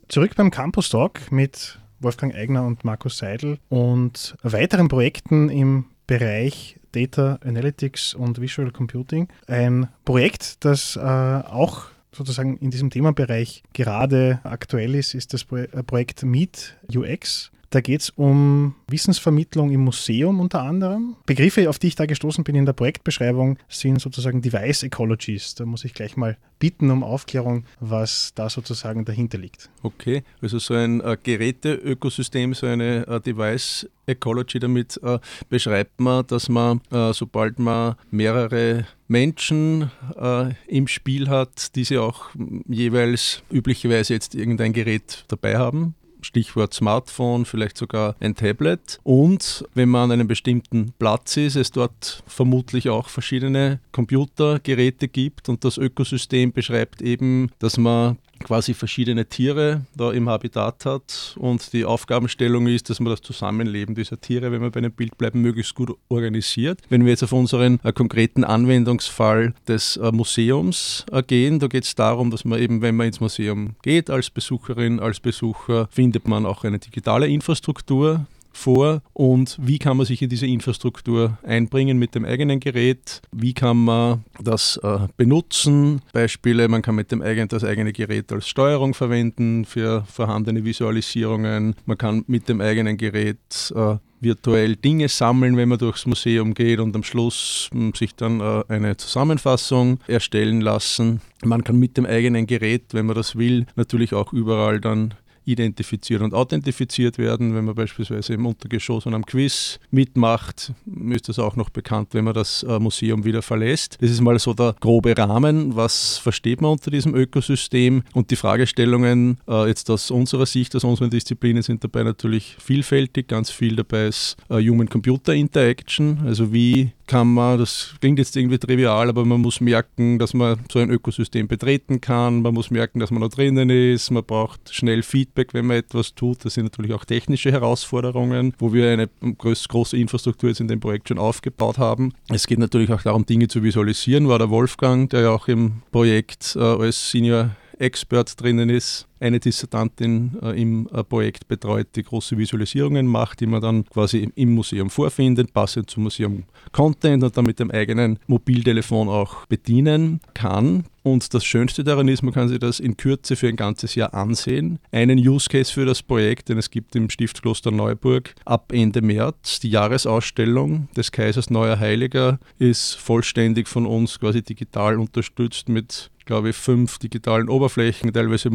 Zurück 0.09 0.35
beim 0.37 0.51
Campus 0.51 0.89
Talk 0.89 1.31
mit 1.31 1.79
Wolfgang 2.01 2.35
Eigner 2.35 2.67
und 2.67 2.85
Markus 2.85 3.19
Seidel 3.19 3.59
und 3.69 4.35
weiteren 4.43 4.89
Projekten 4.89 5.49
im 5.49 5.85
Bereich 6.09 6.81
Data 6.91 7.39
Analytics 7.45 8.15
und 8.15 8.41
Visual 8.41 8.73
Computing. 8.73 9.29
Ein 9.47 9.89
Projekt, 10.05 10.65
das 10.65 10.97
äh, 10.97 11.01
auch 11.01 11.92
sozusagen 12.15 12.57
in 12.59 12.71
diesem 12.71 12.91
Themenbereich 12.91 13.63
gerade 13.73 14.41
aktuell 14.45 14.95
ist, 14.95 15.15
ist 15.15 15.33
das 15.33 15.47
äh, 15.53 15.83
Projekt 15.83 16.23
Meet 16.23 16.77
UX. 16.95 17.51
Da 17.73 17.81
geht 17.81 18.03
es 18.03 18.11
um 18.11 18.75
Wissensvermittlung 18.87 19.71
im 19.71 19.81
Museum 19.81 20.41
unter 20.41 20.61
anderem. 20.61 21.17
Begriffe, 21.25 21.71
auf 21.71 21.79
die 21.79 21.87
ich 21.87 21.95
da 21.95 22.05
gestoßen 22.05 22.45
bin 22.45 22.55
in 22.55 22.67
der 22.67 22.75
Projektbeschreibung, 22.75 23.57
sind 23.67 23.99
sozusagen 23.99 24.43
Device 24.43 24.83
Ecologies. 24.83 25.55
Da 25.55 25.65
muss 25.65 25.87
ich 25.87 25.95
gleich 25.95 26.15
mal 26.19 26.37
bitten 26.59 26.91
um 26.91 27.03
Aufklärung, 27.03 27.65
was 27.81 28.33
da 28.35 28.51
sozusagen 28.51 29.07
dahinter 29.07 29.39
liegt. 29.39 29.71
Okay, 29.83 30.23
also 30.43 30.59
so 30.59 30.75
ein 30.75 31.01
äh, 31.01 31.17
Geräteökosystem, 31.23 32.53
so 32.53 32.67
eine 32.67 33.07
äh, 33.07 33.21
Device 33.23 33.89
Ecology, 34.05 34.59
damit 34.59 35.01
äh, 35.03 35.19
beschreibt 35.49 35.99
man, 35.99 36.27
dass 36.27 36.51
man, 36.51 36.83
äh, 36.91 37.15
sobald 37.15 37.59
man 37.59 37.95
mehrere 38.11 38.85
Menschen 39.09 39.91
äh, 40.15 40.51
im 40.67 40.89
Spiel 40.89 41.31
hat, 41.31 41.75
diese 41.75 42.03
auch 42.03 42.27
jeweils 42.69 43.43
üblicherweise 43.51 44.13
jetzt 44.13 44.35
irgendein 44.35 44.75
Gerät 44.75 45.25
dabei 45.29 45.57
haben, 45.57 45.95
Stichwort 46.23 46.75
Smartphone, 46.75 47.45
vielleicht 47.45 47.77
sogar 47.77 48.17
ein 48.21 48.35
Tablet. 48.35 49.01
Und 49.03 49.65
wenn 49.75 49.89
man 49.89 50.05
an 50.05 50.13
einem 50.13 50.29
bestimmten 50.29 50.93
Platz 50.99 51.37
ist, 51.37 51.57
es 51.57 51.71
dort 51.71 52.23
vermutlich 52.27 52.89
auch 52.89 53.09
verschiedene 53.09 53.81
Computergeräte 53.93 55.09
gibt 55.09 55.49
und 55.49 55.65
das 55.65 55.79
Ökosystem 55.79 56.53
beschreibt 56.53 57.03
eben, 57.03 57.51
dass 57.59 57.77
man 57.77 58.19
quasi 58.43 58.75
verschiedene 58.75 59.27
Tiere 59.27 59.83
da 59.97 60.13
im 60.13 60.29
Habitat 60.29 60.85
hat 60.85 61.37
und 61.39 61.73
die 61.73 61.85
Aufgabenstellung 61.85 62.67
ist, 62.67 62.91
dass 62.91 63.01
man 63.01 63.11
das 63.11 63.23
Zusammenleben 63.23 63.95
dieser 63.95 64.21
Tiere, 64.21 64.53
wenn 64.53 64.63
wir 64.63 64.71
bei 64.71 64.79
einem 64.79 64.93
Bild 64.93 65.19
bleiben, 65.19 65.41
möglichst 65.41 65.75
gut 65.75 65.97
organisiert. 66.09 66.81
Wenn 66.89 67.05
wir 67.05 67.11
jetzt 67.11 67.23
auf 67.23 67.33
unseren 67.33 67.81
äh, 67.83 67.93
konkreten 67.93 68.45
Anwendungsfall 68.45 69.55
des 69.67 69.97
äh, 69.97 70.13
Museums 70.13 71.05
äh, 71.13 71.23
gehen, 71.23 71.59
da 71.59 71.67
geht 71.67 71.85
es 71.85 71.95
darum, 71.95 72.31
dass 72.31 72.45
man 72.45 72.59
eben, 72.59 72.83
wenn 72.83 72.97
man 72.97 73.07
ins 73.07 73.21
Museum 73.21 73.77
geht, 73.83 74.11
als 74.11 74.31
Besucherin, 74.31 75.01
als 75.01 75.21
Besucher, 75.21 75.89
findet 75.91 76.29
man 76.29 76.47
auch 76.47 76.65
eine 76.65 76.79
digitale 76.79 77.27
Infrastruktur, 77.29 78.27
vor 78.53 79.03
und 79.13 79.57
wie 79.61 79.79
kann 79.79 79.97
man 79.97 80.07
sich 80.07 80.23
in 80.23 80.29
diese 80.29 80.47
Infrastruktur 80.47 81.39
einbringen 81.43 81.99
mit 81.99 82.15
dem 82.15 82.25
eigenen 82.25 82.61
Gerät, 82.61 83.23
wie 83.33 83.55
kann 83.55 83.85
man 83.85 84.25
das 84.41 84.79
äh, 84.83 85.09
benutzen. 85.17 86.03
Beispiele, 86.13 86.69
man 86.69 86.83
kann 86.83 86.95
mit 86.95 87.13
dem 87.13 87.23
eigenen, 87.23 87.49
das 87.49 87.65
eigene 87.65 87.93
Gerät 87.93 88.33
als 88.33 88.49
Steuerung 88.49 88.95
verwenden 88.95 89.65
für 89.65 90.05
vorhandene 90.05 90.65
Visualisierungen, 90.65 91.75
man 91.87 91.99
kann 91.99 92.25
mit 92.27 92.49
dem 92.49 92.61
eigenen 92.61 92.97
Gerät 92.97 93.73
äh, 93.75 93.97
virtuell 94.23 94.77
Dinge 94.77 95.09
sammeln, 95.09 95.57
wenn 95.57 95.69
man 95.69 95.79
durchs 95.79 96.07
Museum 96.07 96.55
geht 96.55 96.79
und 96.79 96.95
am 96.95 97.03
Schluss 97.03 97.69
hm, 97.73 97.93
sich 97.95 98.15
dann 98.15 98.41
äh, 98.41 98.63
eine 98.69 98.97
Zusammenfassung 98.97 99.99
erstellen 100.07 100.61
lassen. 100.61 101.21
Man 101.45 101.65
kann 101.65 101.79
mit 101.79 101.97
dem 101.97 102.07
eigenen 102.07 102.47
Gerät, 102.47 102.85
wenn 102.93 103.07
man 103.07 103.17
das 103.17 103.37
will, 103.37 103.67
natürlich 103.75 104.15
auch 104.15 104.33
überall 104.33 104.81
dann 104.81 105.15
identifiziert 105.45 106.23
und 106.23 106.35
authentifiziert 106.35 107.19
werden. 107.19 107.55
Wenn 107.55 107.65
man 107.65 107.75
beispielsweise 107.75 108.35
im 108.35 108.47
Untergeschoss 108.47 109.07
und 109.07 109.15
am 109.15 109.25
Quiz 109.25 109.79
mitmacht, 109.91 110.73
ist 111.11 111.29
das 111.29 111.39
auch 111.39 111.57
noch 111.57 111.71
bekannt, 111.71 112.09
wenn 112.13 112.25
man 112.25 112.35
das 112.35 112.63
äh, 112.63 112.79
Museum 112.79 113.25
wieder 113.25 113.43
verlässt. 113.43 113.99
Das 114.01 114.11
ist 114.11 114.21
mal 114.21 114.39
so 114.39 114.55
der 114.55 114.75
grobe 114.81 115.17
Rahmen. 115.17 115.77
Was 115.77 116.19
versteht 116.19 116.61
man 116.61 116.73
unter 116.73 116.91
diesem 116.91 117.15
Ökosystem? 117.15 118.03
Und 118.13 118.31
die 118.31 118.37
Fragestellungen 118.37 119.39
äh, 119.49 119.67
jetzt 119.69 119.91
aus 119.91 120.11
unserer 120.11 120.47
Sicht, 120.47 120.75
aus 120.77 120.85
unseren 120.85 121.11
Disziplinen 121.11 121.63
sind 121.63 121.83
dabei 121.85 122.03
natürlich 122.03 122.57
vielfältig. 122.59 123.29
Ganz 123.29 123.51
viel 123.51 123.77
dabei 123.77 124.07
ist 124.07 124.37
äh, 124.49 124.57
Human-Computer 124.57 125.35
Interaction. 125.35 126.19
Also 126.25 126.53
wie 126.53 126.93
kann 127.13 127.35
man, 127.35 127.59
das 127.59 127.95
klingt 128.01 128.19
jetzt 128.19 128.35
irgendwie 128.35 128.57
trivial, 128.57 129.11
aber 129.11 129.27
man 129.27 129.43
muss 129.43 129.61
merken, 129.61 130.19
dass 130.19 130.33
man 130.33 130.59
so 130.73 130.79
ein 130.79 130.89
Ökosystem 130.89 131.47
betreten 131.47 132.01
kann. 132.01 132.41
Man 132.41 132.55
muss 132.55 132.71
merken, 132.71 133.01
dass 133.01 133.11
man 133.11 133.21
da 133.21 133.29
drinnen 133.29 133.69
ist. 133.69 134.11
Man 134.11 134.25
braucht 134.25 134.73
schnell 134.73 135.03
Feedback 135.03 135.53
wenn 135.53 135.67
man 135.67 135.77
etwas 135.77 136.15
tut. 136.15 136.43
Das 136.43 136.55
sind 136.55 136.65
natürlich 136.65 136.95
auch 136.95 137.05
technische 137.05 137.53
Herausforderungen, 137.53 138.55
wo 138.59 138.73
wir 138.73 138.91
eine 138.91 139.11
groß, 139.21 139.69
große 139.69 139.99
Infrastruktur 139.99 140.49
jetzt 140.49 140.61
in 140.61 140.69
dem 140.69 140.81
Projekt 140.81 141.09
schon 141.09 141.19
aufgebaut 141.19 141.77
haben. 141.77 142.15
Es 142.31 142.47
geht 142.47 142.59
natürlich 142.59 142.91
auch 142.91 143.03
darum, 143.03 143.27
Dinge 143.27 143.47
zu 143.47 143.63
visualisieren, 143.63 144.29
war 144.29 144.39
der 144.39 144.49
Wolfgang, 144.49 145.11
der 145.11 145.21
ja 145.21 145.31
auch 145.33 145.49
im 145.49 145.83
Projekt 145.93 146.57
äh, 146.57 146.61
als 146.61 147.11
Senior 147.11 147.51
Expert 147.79 148.41
drinnen 148.41 148.71
ist, 148.71 149.07
eine 149.23 149.41
Dissertantin 149.41 150.37
äh, 150.43 150.61
im 150.61 150.89
äh, 150.93 151.03
Projekt 151.05 151.49
betreut, 151.49 151.89
die 151.95 152.03
große 152.03 152.37
Visualisierungen 152.37 153.07
macht, 153.07 153.41
die 153.41 153.47
man 153.47 153.63
dann 153.63 153.85
quasi 153.87 154.31
im 154.35 154.55
Museum 154.55 154.91
vorfindet, 154.91 155.53
passend 155.53 155.89
zum 155.89 156.05
Museum 156.05 156.45
Content 156.73 157.23
und 157.23 157.37
dann 157.37 157.45
mit 157.45 157.59
dem 157.59 157.71
eigenen 157.71 158.19
Mobiltelefon 158.27 159.09
auch 159.09 159.47
bedienen 159.47 160.21
kann. 160.35 160.85
Und 161.05 161.35
das 161.35 161.45
Schönste 161.45 161.83
daran 161.83 162.07
ist, 162.07 162.23
man 162.23 162.33
kann 162.33 162.49
sich 162.49 162.61
das 162.61 162.79
in 162.79 162.97
Kürze 162.97 163.35
für 163.35 163.49
ein 163.49 163.57
ganzes 163.57 163.97
Jahr 163.97 164.15
ansehen. 164.15 164.79
Einen 164.93 165.19
Use 165.19 165.49
Case 165.49 165.73
für 165.73 165.85
das 165.85 166.03
Projekt, 166.03 166.49
den 166.49 166.59
es 166.59 166.71
gibt 166.71 166.95
im 166.95 167.11
Stiftskloster 167.11 167.73
Neuburg 167.73 168.35
ab 168.45 168.73
Ende 168.73 169.03
März. 169.03 169.59
Die 169.61 169.71
Jahresausstellung 169.71 170.89
des 170.97 171.11
Kaisers 171.11 171.51
Neuer 171.51 171.79
Heiliger 171.79 172.39
ist 172.59 172.95
vollständig 172.95 173.69
von 173.69 173.85
uns 173.87 174.21
quasi 174.21 174.43
digital 174.43 174.99
unterstützt 174.99 175.69
mit 175.69 176.13
glaube 176.25 176.51
ich, 176.51 176.57
fünf 176.57 176.99
digitalen 176.99 177.49
Oberflächen, 177.49 178.13
teilweise 178.13 178.51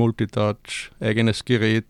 Multitouch, 0.58 0.92
eigenes 1.00 1.46
Gerät, 1.46 1.86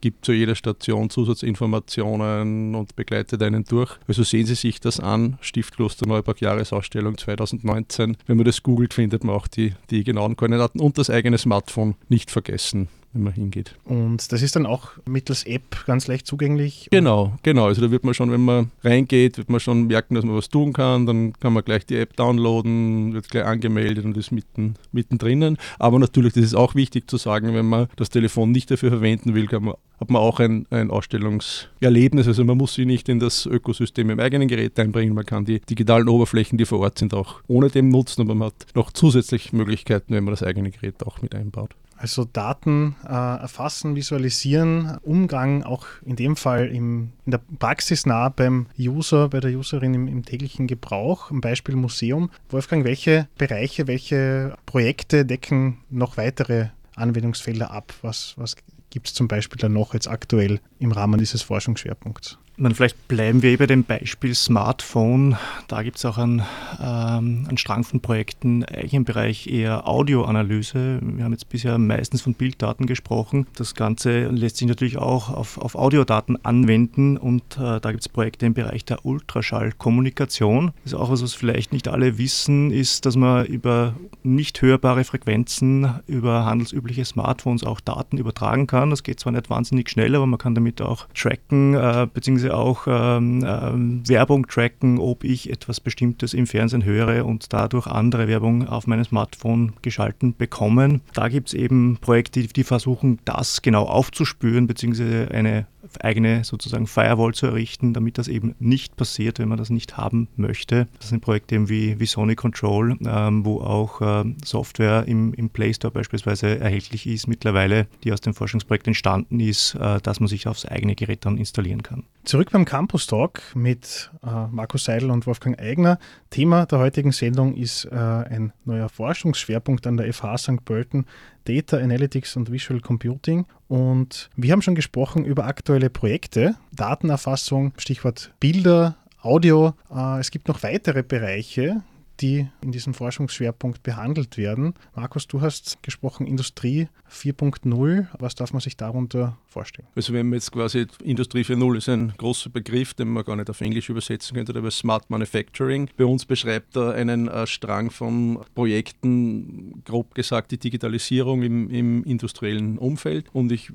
gibt 0.00 0.24
zu 0.24 0.32
jeder 0.32 0.54
Station 0.54 1.10
Zusatzinformationen 1.10 2.74
und 2.74 2.94
begleitet 2.94 3.42
einen 3.42 3.64
durch. 3.64 3.96
Also 4.06 4.22
sehen 4.22 4.46
Sie 4.46 4.54
sich 4.54 4.80
das 4.80 5.00
an, 5.00 5.36
Stiftkloster 5.40 6.06
Neubach 6.06 6.38
Jahresausstellung 6.38 7.18
2019. 7.18 8.16
Wenn 8.26 8.36
man 8.36 8.46
das 8.46 8.62
googelt, 8.62 8.94
findet 8.94 9.24
man 9.24 9.34
auch 9.34 9.48
die, 9.48 9.74
die 9.90 10.04
genauen 10.04 10.36
Koordinaten 10.36 10.80
und 10.80 10.96
das 10.96 11.10
eigene 11.10 11.38
Smartphone 11.38 11.96
nicht 12.08 12.30
vergessen 12.30 12.88
wenn 13.12 13.22
man 13.22 13.32
hingeht. 13.32 13.74
Und 13.84 14.30
das 14.32 14.42
ist 14.42 14.54
dann 14.54 14.66
auch 14.66 14.90
mittels 15.06 15.44
App 15.44 15.84
ganz 15.86 16.06
leicht 16.06 16.26
zugänglich? 16.26 16.88
Genau, 16.90 17.34
genau. 17.42 17.66
Also 17.66 17.80
da 17.80 17.90
wird 17.90 18.04
man 18.04 18.14
schon, 18.14 18.30
wenn 18.30 18.44
man 18.44 18.70
reingeht, 18.84 19.38
wird 19.38 19.48
man 19.48 19.60
schon 19.60 19.86
merken, 19.86 20.14
dass 20.14 20.24
man 20.24 20.36
was 20.36 20.48
tun 20.48 20.72
kann. 20.72 21.06
Dann 21.06 21.32
kann 21.34 21.52
man 21.52 21.64
gleich 21.64 21.86
die 21.86 21.96
App 21.96 22.16
downloaden, 22.16 23.14
wird 23.14 23.30
gleich 23.30 23.44
angemeldet 23.44 24.04
und 24.04 24.16
ist 24.16 24.30
mitten, 24.30 24.74
mittendrin. 24.92 25.56
Aber 25.78 25.98
natürlich, 25.98 26.34
das 26.34 26.44
ist 26.44 26.54
auch 26.54 26.74
wichtig 26.74 27.08
zu 27.08 27.16
sagen, 27.16 27.54
wenn 27.54 27.66
man 27.66 27.88
das 27.96 28.10
Telefon 28.10 28.52
nicht 28.52 28.70
dafür 28.70 28.90
verwenden 28.90 29.34
will, 29.34 29.48
man, 29.58 29.74
hat 29.98 30.10
man 30.10 30.22
auch 30.22 30.38
ein, 30.38 30.66
ein 30.70 30.90
Ausstellungserlebnis. 30.90 32.28
Also 32.28 32.44
man 32.44 32.58
muss 32.58 32.74
sich 32.74 32.86
nicht 32.86 33.08
in 33.08 33.20
das 33.20 33.46
Ökosystem 33.46 34.10
im 34.10 34.20
eigenen 34.20 34.48
Gerät 34.48 34.78
einbringen. 34.78 35.14
Man 35.14 35.26
kann 35.26 35.44
die 35.44 35.60
digitalen 35.60 36.08
Oberflächen, 36.08 36.58
die 36.58 36.66
vor 36.66 36.80
Ort 36.80 36.98
sind, 36.98 37.14
auch 37.14 37.40
ohne 37.48 37.70
dem 37.70 37.88
nutzen. 37.88 38.22
Aber 38.22 38.34
man 38.34 38.48
hat 38.48 38.66
noch 38.74 38.92
zusätzlich 38.92 39.52
Möglichkeiten, 39.52 40.14
wenn 40.14 40.24
man 40.24 40.32
das 40.32 40.42
eigene 40.42 40.70
Gerät 40.70 41.04
auch 41.04 41.22
mit 41.22 41.34
einbaut. 41.34 41.74
Also 41.98 42.24
Daten 42.24 42.94
äh, 43.04 43.08
erfassen, 43.12 43.96
visualisieren, 43.96 44.98
Umgang 45.02 45.64
auch 45.64 45.84
in 46.06 46.14
dem 46.14 46.36
Fall 46.36 46.68
im, 46.68 47.12
in 47.26 47.32
der 47.32 47.40
Praxis 47.58 48.06
nah 48.06 48.28
beim 48.28 48.66
User, 48.78 49.28
bei 49.28 49.40
der 49.40 49.50
Userin 49.56 49.94
im, 49.94 50.06
im 50.06 50.24
täglichen 50.24 50.68
Gebrauch, 50.68 51.32
am 51.32 51.40
Beispiel 51.40 51.74
Museum. 51.74 52.30
Wolfgang, 52.50 52.84
welche 52.84 53.28
Bereiche, 53.36 53.88
welche 53.88 54.54
Projekte 54.64 55.26
decken 55.26 55.78
noch 55.90 56.16
weitere 56.16 56.68
Anwendungsfelder 56.94 57.72
ab? 57.72 57.92
Was, 58.02 58.34
was 58.36 58.56
gibt 58.90 59.08
es 59.08 59.14
zum 59.14 59.26
Beispiel 59.26 59.58
dann 59.58 59.72
noch 59.72 59.92
jetzt 59.92 60.08
aktuell 60.08 60.60
im 60.78 60.92
Rahmen 60.92 61.18
dieses 61.18 61.42
Forschungsschwerpunkts? 61.42 62.38
Man, 62.60 62.74
vielleicht 62.74 63.06
bleiben 63.06 63.42
wir 63.42 63.56
bei 63.56 63.68
dem 63.68 63.84
Beispiel 63.84 64.34
Smartphone. 64.34 65.36
Da 65.68 65.84
gibt 65.84 65.96
es 65.98 66.04
auch 66.04 66.18
einen, 66.18 66.42
ähm, 66.82 67.46
einen 67.46 67.56
Strang 67.56 67.84
von 67.84 68.00
Projekten, 68.00 68.64
eigentlich 68.64 68.94
im 68.94 69.04
Bereich 69.04 69.46
eher 69.46 69.86
Audioanalyse. 69.86 70.98
Wir 71.00 71.22
haben 71.22 71.30
jetzt 71.30 71.48
bisher 71.48 71.78
meistens 71.78 72.20
von 72.20 72.34
Bilddaten 72.34 72.86
gesprochen. 72.86 73.46
Das 73.54 73.76
Ganze 73.76 74.26
lässt 74.26 74.56
sich 74.56 74.66
natürlich 74.66 74.98
auch 74.98 75.30
auf, 75.30 75.58
auf 75.58 75.76
Audiodaten 75.76 76.44
anwenden 76.44 77.16
und 77.16 77.44
äh, 77.58 77.78
da 77.78 77.92
gibt 77.92 78.00
es 78.00 78.08
Projekte 78.08 78.46
im 78.46 78.54
Bereich 78.54 78.84
der 78.84 79.06
Ultraschallkommunikation. 79.06 80.72
Das 80.82 80.94
ist 80.94 80.98
auch 80.98 81.12
was, 81.12 81.22
was 81.22 81.34
vielleicht 81.34 81.72
nicht 81.72 81.86
alle 81.86 82.18
wissen, 82.18 82.72
ist, 82.72 83.06
dass 83.06 83.14
man 83.14 83.46
über 83.46 83.94
nicht 84.24 84.60
hörbare 84.62 85.04
Frequenzen, 85.04 86.00
über 86.08 86.44
handelsübliche 86.44 87.04
Smartphones 87.04 87.62
auch 87.62 87.78
Daten 87.78 88.18
übertragen 88.18 88.66
kann. 88.66 88.90
Das 88.90 89.04
geht 89.04 89.20
zwar 89.20 89.32
nicht 89.32 89.48
wahnsinnig 89.48 89.88
schnell, 89.90 90.16
aber 90.16 90.26
man 90.26 90.40
kann 90.40 90.56
damit 90.56 90.82
auch 90.82 91.06
tracken, 91.14 91.74
äh, 91.74 92.08
beziehungsweise 92.12 92.47
beziehungsweise 92.48 92.54
auch 92.54 92.86
ähm, 92.86 93.44
ähm, 93.46 94.02
Werbung 94.08 94.46
tracken, 94.46 94.98
ob 94.98 95.24
ich 95.24 95.50
etwas 95.50 95.80
Bestimmtes 95.80 96.34
im 96.34 96.46
Fernsehen 96.46 96.84
höre 96.84 97.24
und 97.26 97.52
dadurch 97.52 97.86
andere 97.86 98.28
Werbung 98.28 98.66
auf 98.66 98.86
meinem 98.86 99.04
Smartphone 99.04 99.72
geschalten 99.82 100.34
bekommen. 100.36 101.00
Da 101.14 101.28
gibt 101.28 101.48
es 101.48 101.54
eben 101.54 101.98
Projekte, 102.00 102.42
die 102.42 102.64
versuchen, 102.64 103.18
das 103.24 103.62
genau 103.62 103.84
aufzuspüren, 103.84 104.66
beziehungsweise 104.66 105.28
eine 105.32 105.66
eigene 106.00 106.44
sozusagen 106.44 106.86
Firewall 106.86 107.34
zu 107.34 107.46
errichten, 107.46 107.92
damit 107.94 108.18
das 108.18 108.28
eben 108.28 108.54
nicht 108.58 108.96
passiert, 108.96 109.38
wenn 109.38 109.48
man 109.48 109.58
das 109.58 109.70
nicht 109.70 109.96
haben 109.96 110.28
möchte. 110.36 110.88
Das 110.98 111.08
sind 111.08 111.20
Projekte 111.20 111.54
eben 111.54 111.68
wie, 111.68 111.98
wie 112.00 112.06
Sony 112.06 112.34
Control, 112.34 112.96
ähm, 113.04 113.44
wo 113.44 113.60
auch 113.60 114.00
äh, 114.00 114.24
Software 114.44 115.04
im, 115.06 115.34
im 115.34 115.50
Play 115.50 115.72
Store 115.72 115.92
beispielsweise 115.92 116.58
erhältlich 116.58 117.06
ist 117.06 117.26
mittlerweile, 117.26 117.86
die 118.04 118.12
aus 118.12 118.20
dem 118.20 118.34
Forschungsprojekt 118.34 118.86
entstanden 118.86 119.40
ist, 119.40 119.74
äh, 119.74 120.00
dass 120.00 120.20
man 120.20 120.28
sich 120.28 120.46
aufs 120.46 120.66
eigene 120.66 120.94
Gerät 120.94 121.24
dann 121.24 121.36
installieren 121.36 121.82
kann. 121.82 122.04
Zurück 122.24 122.50
beim 122.50 122.64
Campus 122.64 123.06
Talk 123.06 123.40
mit 123.54 124.10
äh, 124.22 124.46
Markus 124.50 124.84
Seidel 124.84 125.10
und 125.10 125.26
Wolfgang 125.26 125.58
Eigner. 125.58 125.98
Thema 126.30 126.66
der 126.66 126.78
heutigen 126.78 127.12
Sendung 127.12 127.54
ist 127.54 127.86
äh, 127.86 127.94
ein 127.94 128.52
neuer 128.64 128.88
Forschungsschwerpunkt 128.88 129.86
an 129.86 129.96
der 129.96 130.12
FH 130.12 130.38
St. 130.38 130.64
Pölten, 130.64 131.06
Data 131.48 131.78
Analytics 131.78 132.36
und 132.36 132.52
Visual 132.52 132.80
Computing. 132.80 133.46
Und 133.68 134.28
wir 134.36 134.52
haben 134.52 134.62
schon 134.62 134.74
gesprochen 134.74 135.24
über 135.24 135.46
aktuelle 135.46 135.90
Projekte, 135.90 136.56
Datenerfassung, 136.72 137.72
Stichwort 137.78 138.32
Bilder, 138.38 138.96
Audio. 139.22 139.74
Äh, 139.90 140.20
es 140.20 140.30
gibt 140.30 140.48
noch 140.48 140.62
weitere 140.62 141.02
Bereiche, 141.02 141.82
die 142.20 142.48
in 142.62 142.72
diesem 142.72 142.94
Forschungsschwerpunkt 142.94 143.82
behandelt 143.82 144.36
werden. 144.36 144.74
Markus, 144.94 145.26
du 145.26 145.40
hast 145.40 145.82
gesprochen 145.82 146.26
Industrie 146.26 146.88
4.0. 147.10 148.06
Was 148.18 148.34
darf 148.34 148.52
man 148.52 148.60
sich 148.60 148.76
darunter 148.76 149.38
vorstellen? 149.46 149.88
Also 149.94 150.12
wenn 150.12 150.28
man 150.28 150.34
jetzt 150.34 150.52
quasi 150.52 150.86
Industrie 151.02 151.42
4.0 151.42 151.76
ist 151.76 151.88
ein 151.88 152.12
großer 152.16 152.50
Begriff, 152.50 152.94
den 152.94 153.08
man 153.08 153.24
gar 153.24 153.36
nicht 153.36 153.50
auf 153.50 153.60
Englisch 153.60 153.88
übersetzen 153.88 154.36
könnte, 154.36 154.56
aber 154.56 154.70
Smart 154.70 155.08
Manufacturing. 155.10 155.90
Bei 155.96 156.04
uns 156.04 156.26
beschreibt 156.26 156.76
er 156.76 156.92
einen 156.94 157.28
äh, 157.28 157.46
Strang 157.46 157.90
von 157.90 158.40
Projekten, 158.54 159.82
grob 159.84 160.14
gesagt 160.14 160.50
die 160.50 160.58
Digitalisierung 160.58 161.42
im, 161.42 161.70
im 161.70 162.04
industriellen 162.04 162.78
Umfeld. 162.78 163.26
Und 163.32 163.52
ich 163.52 163.70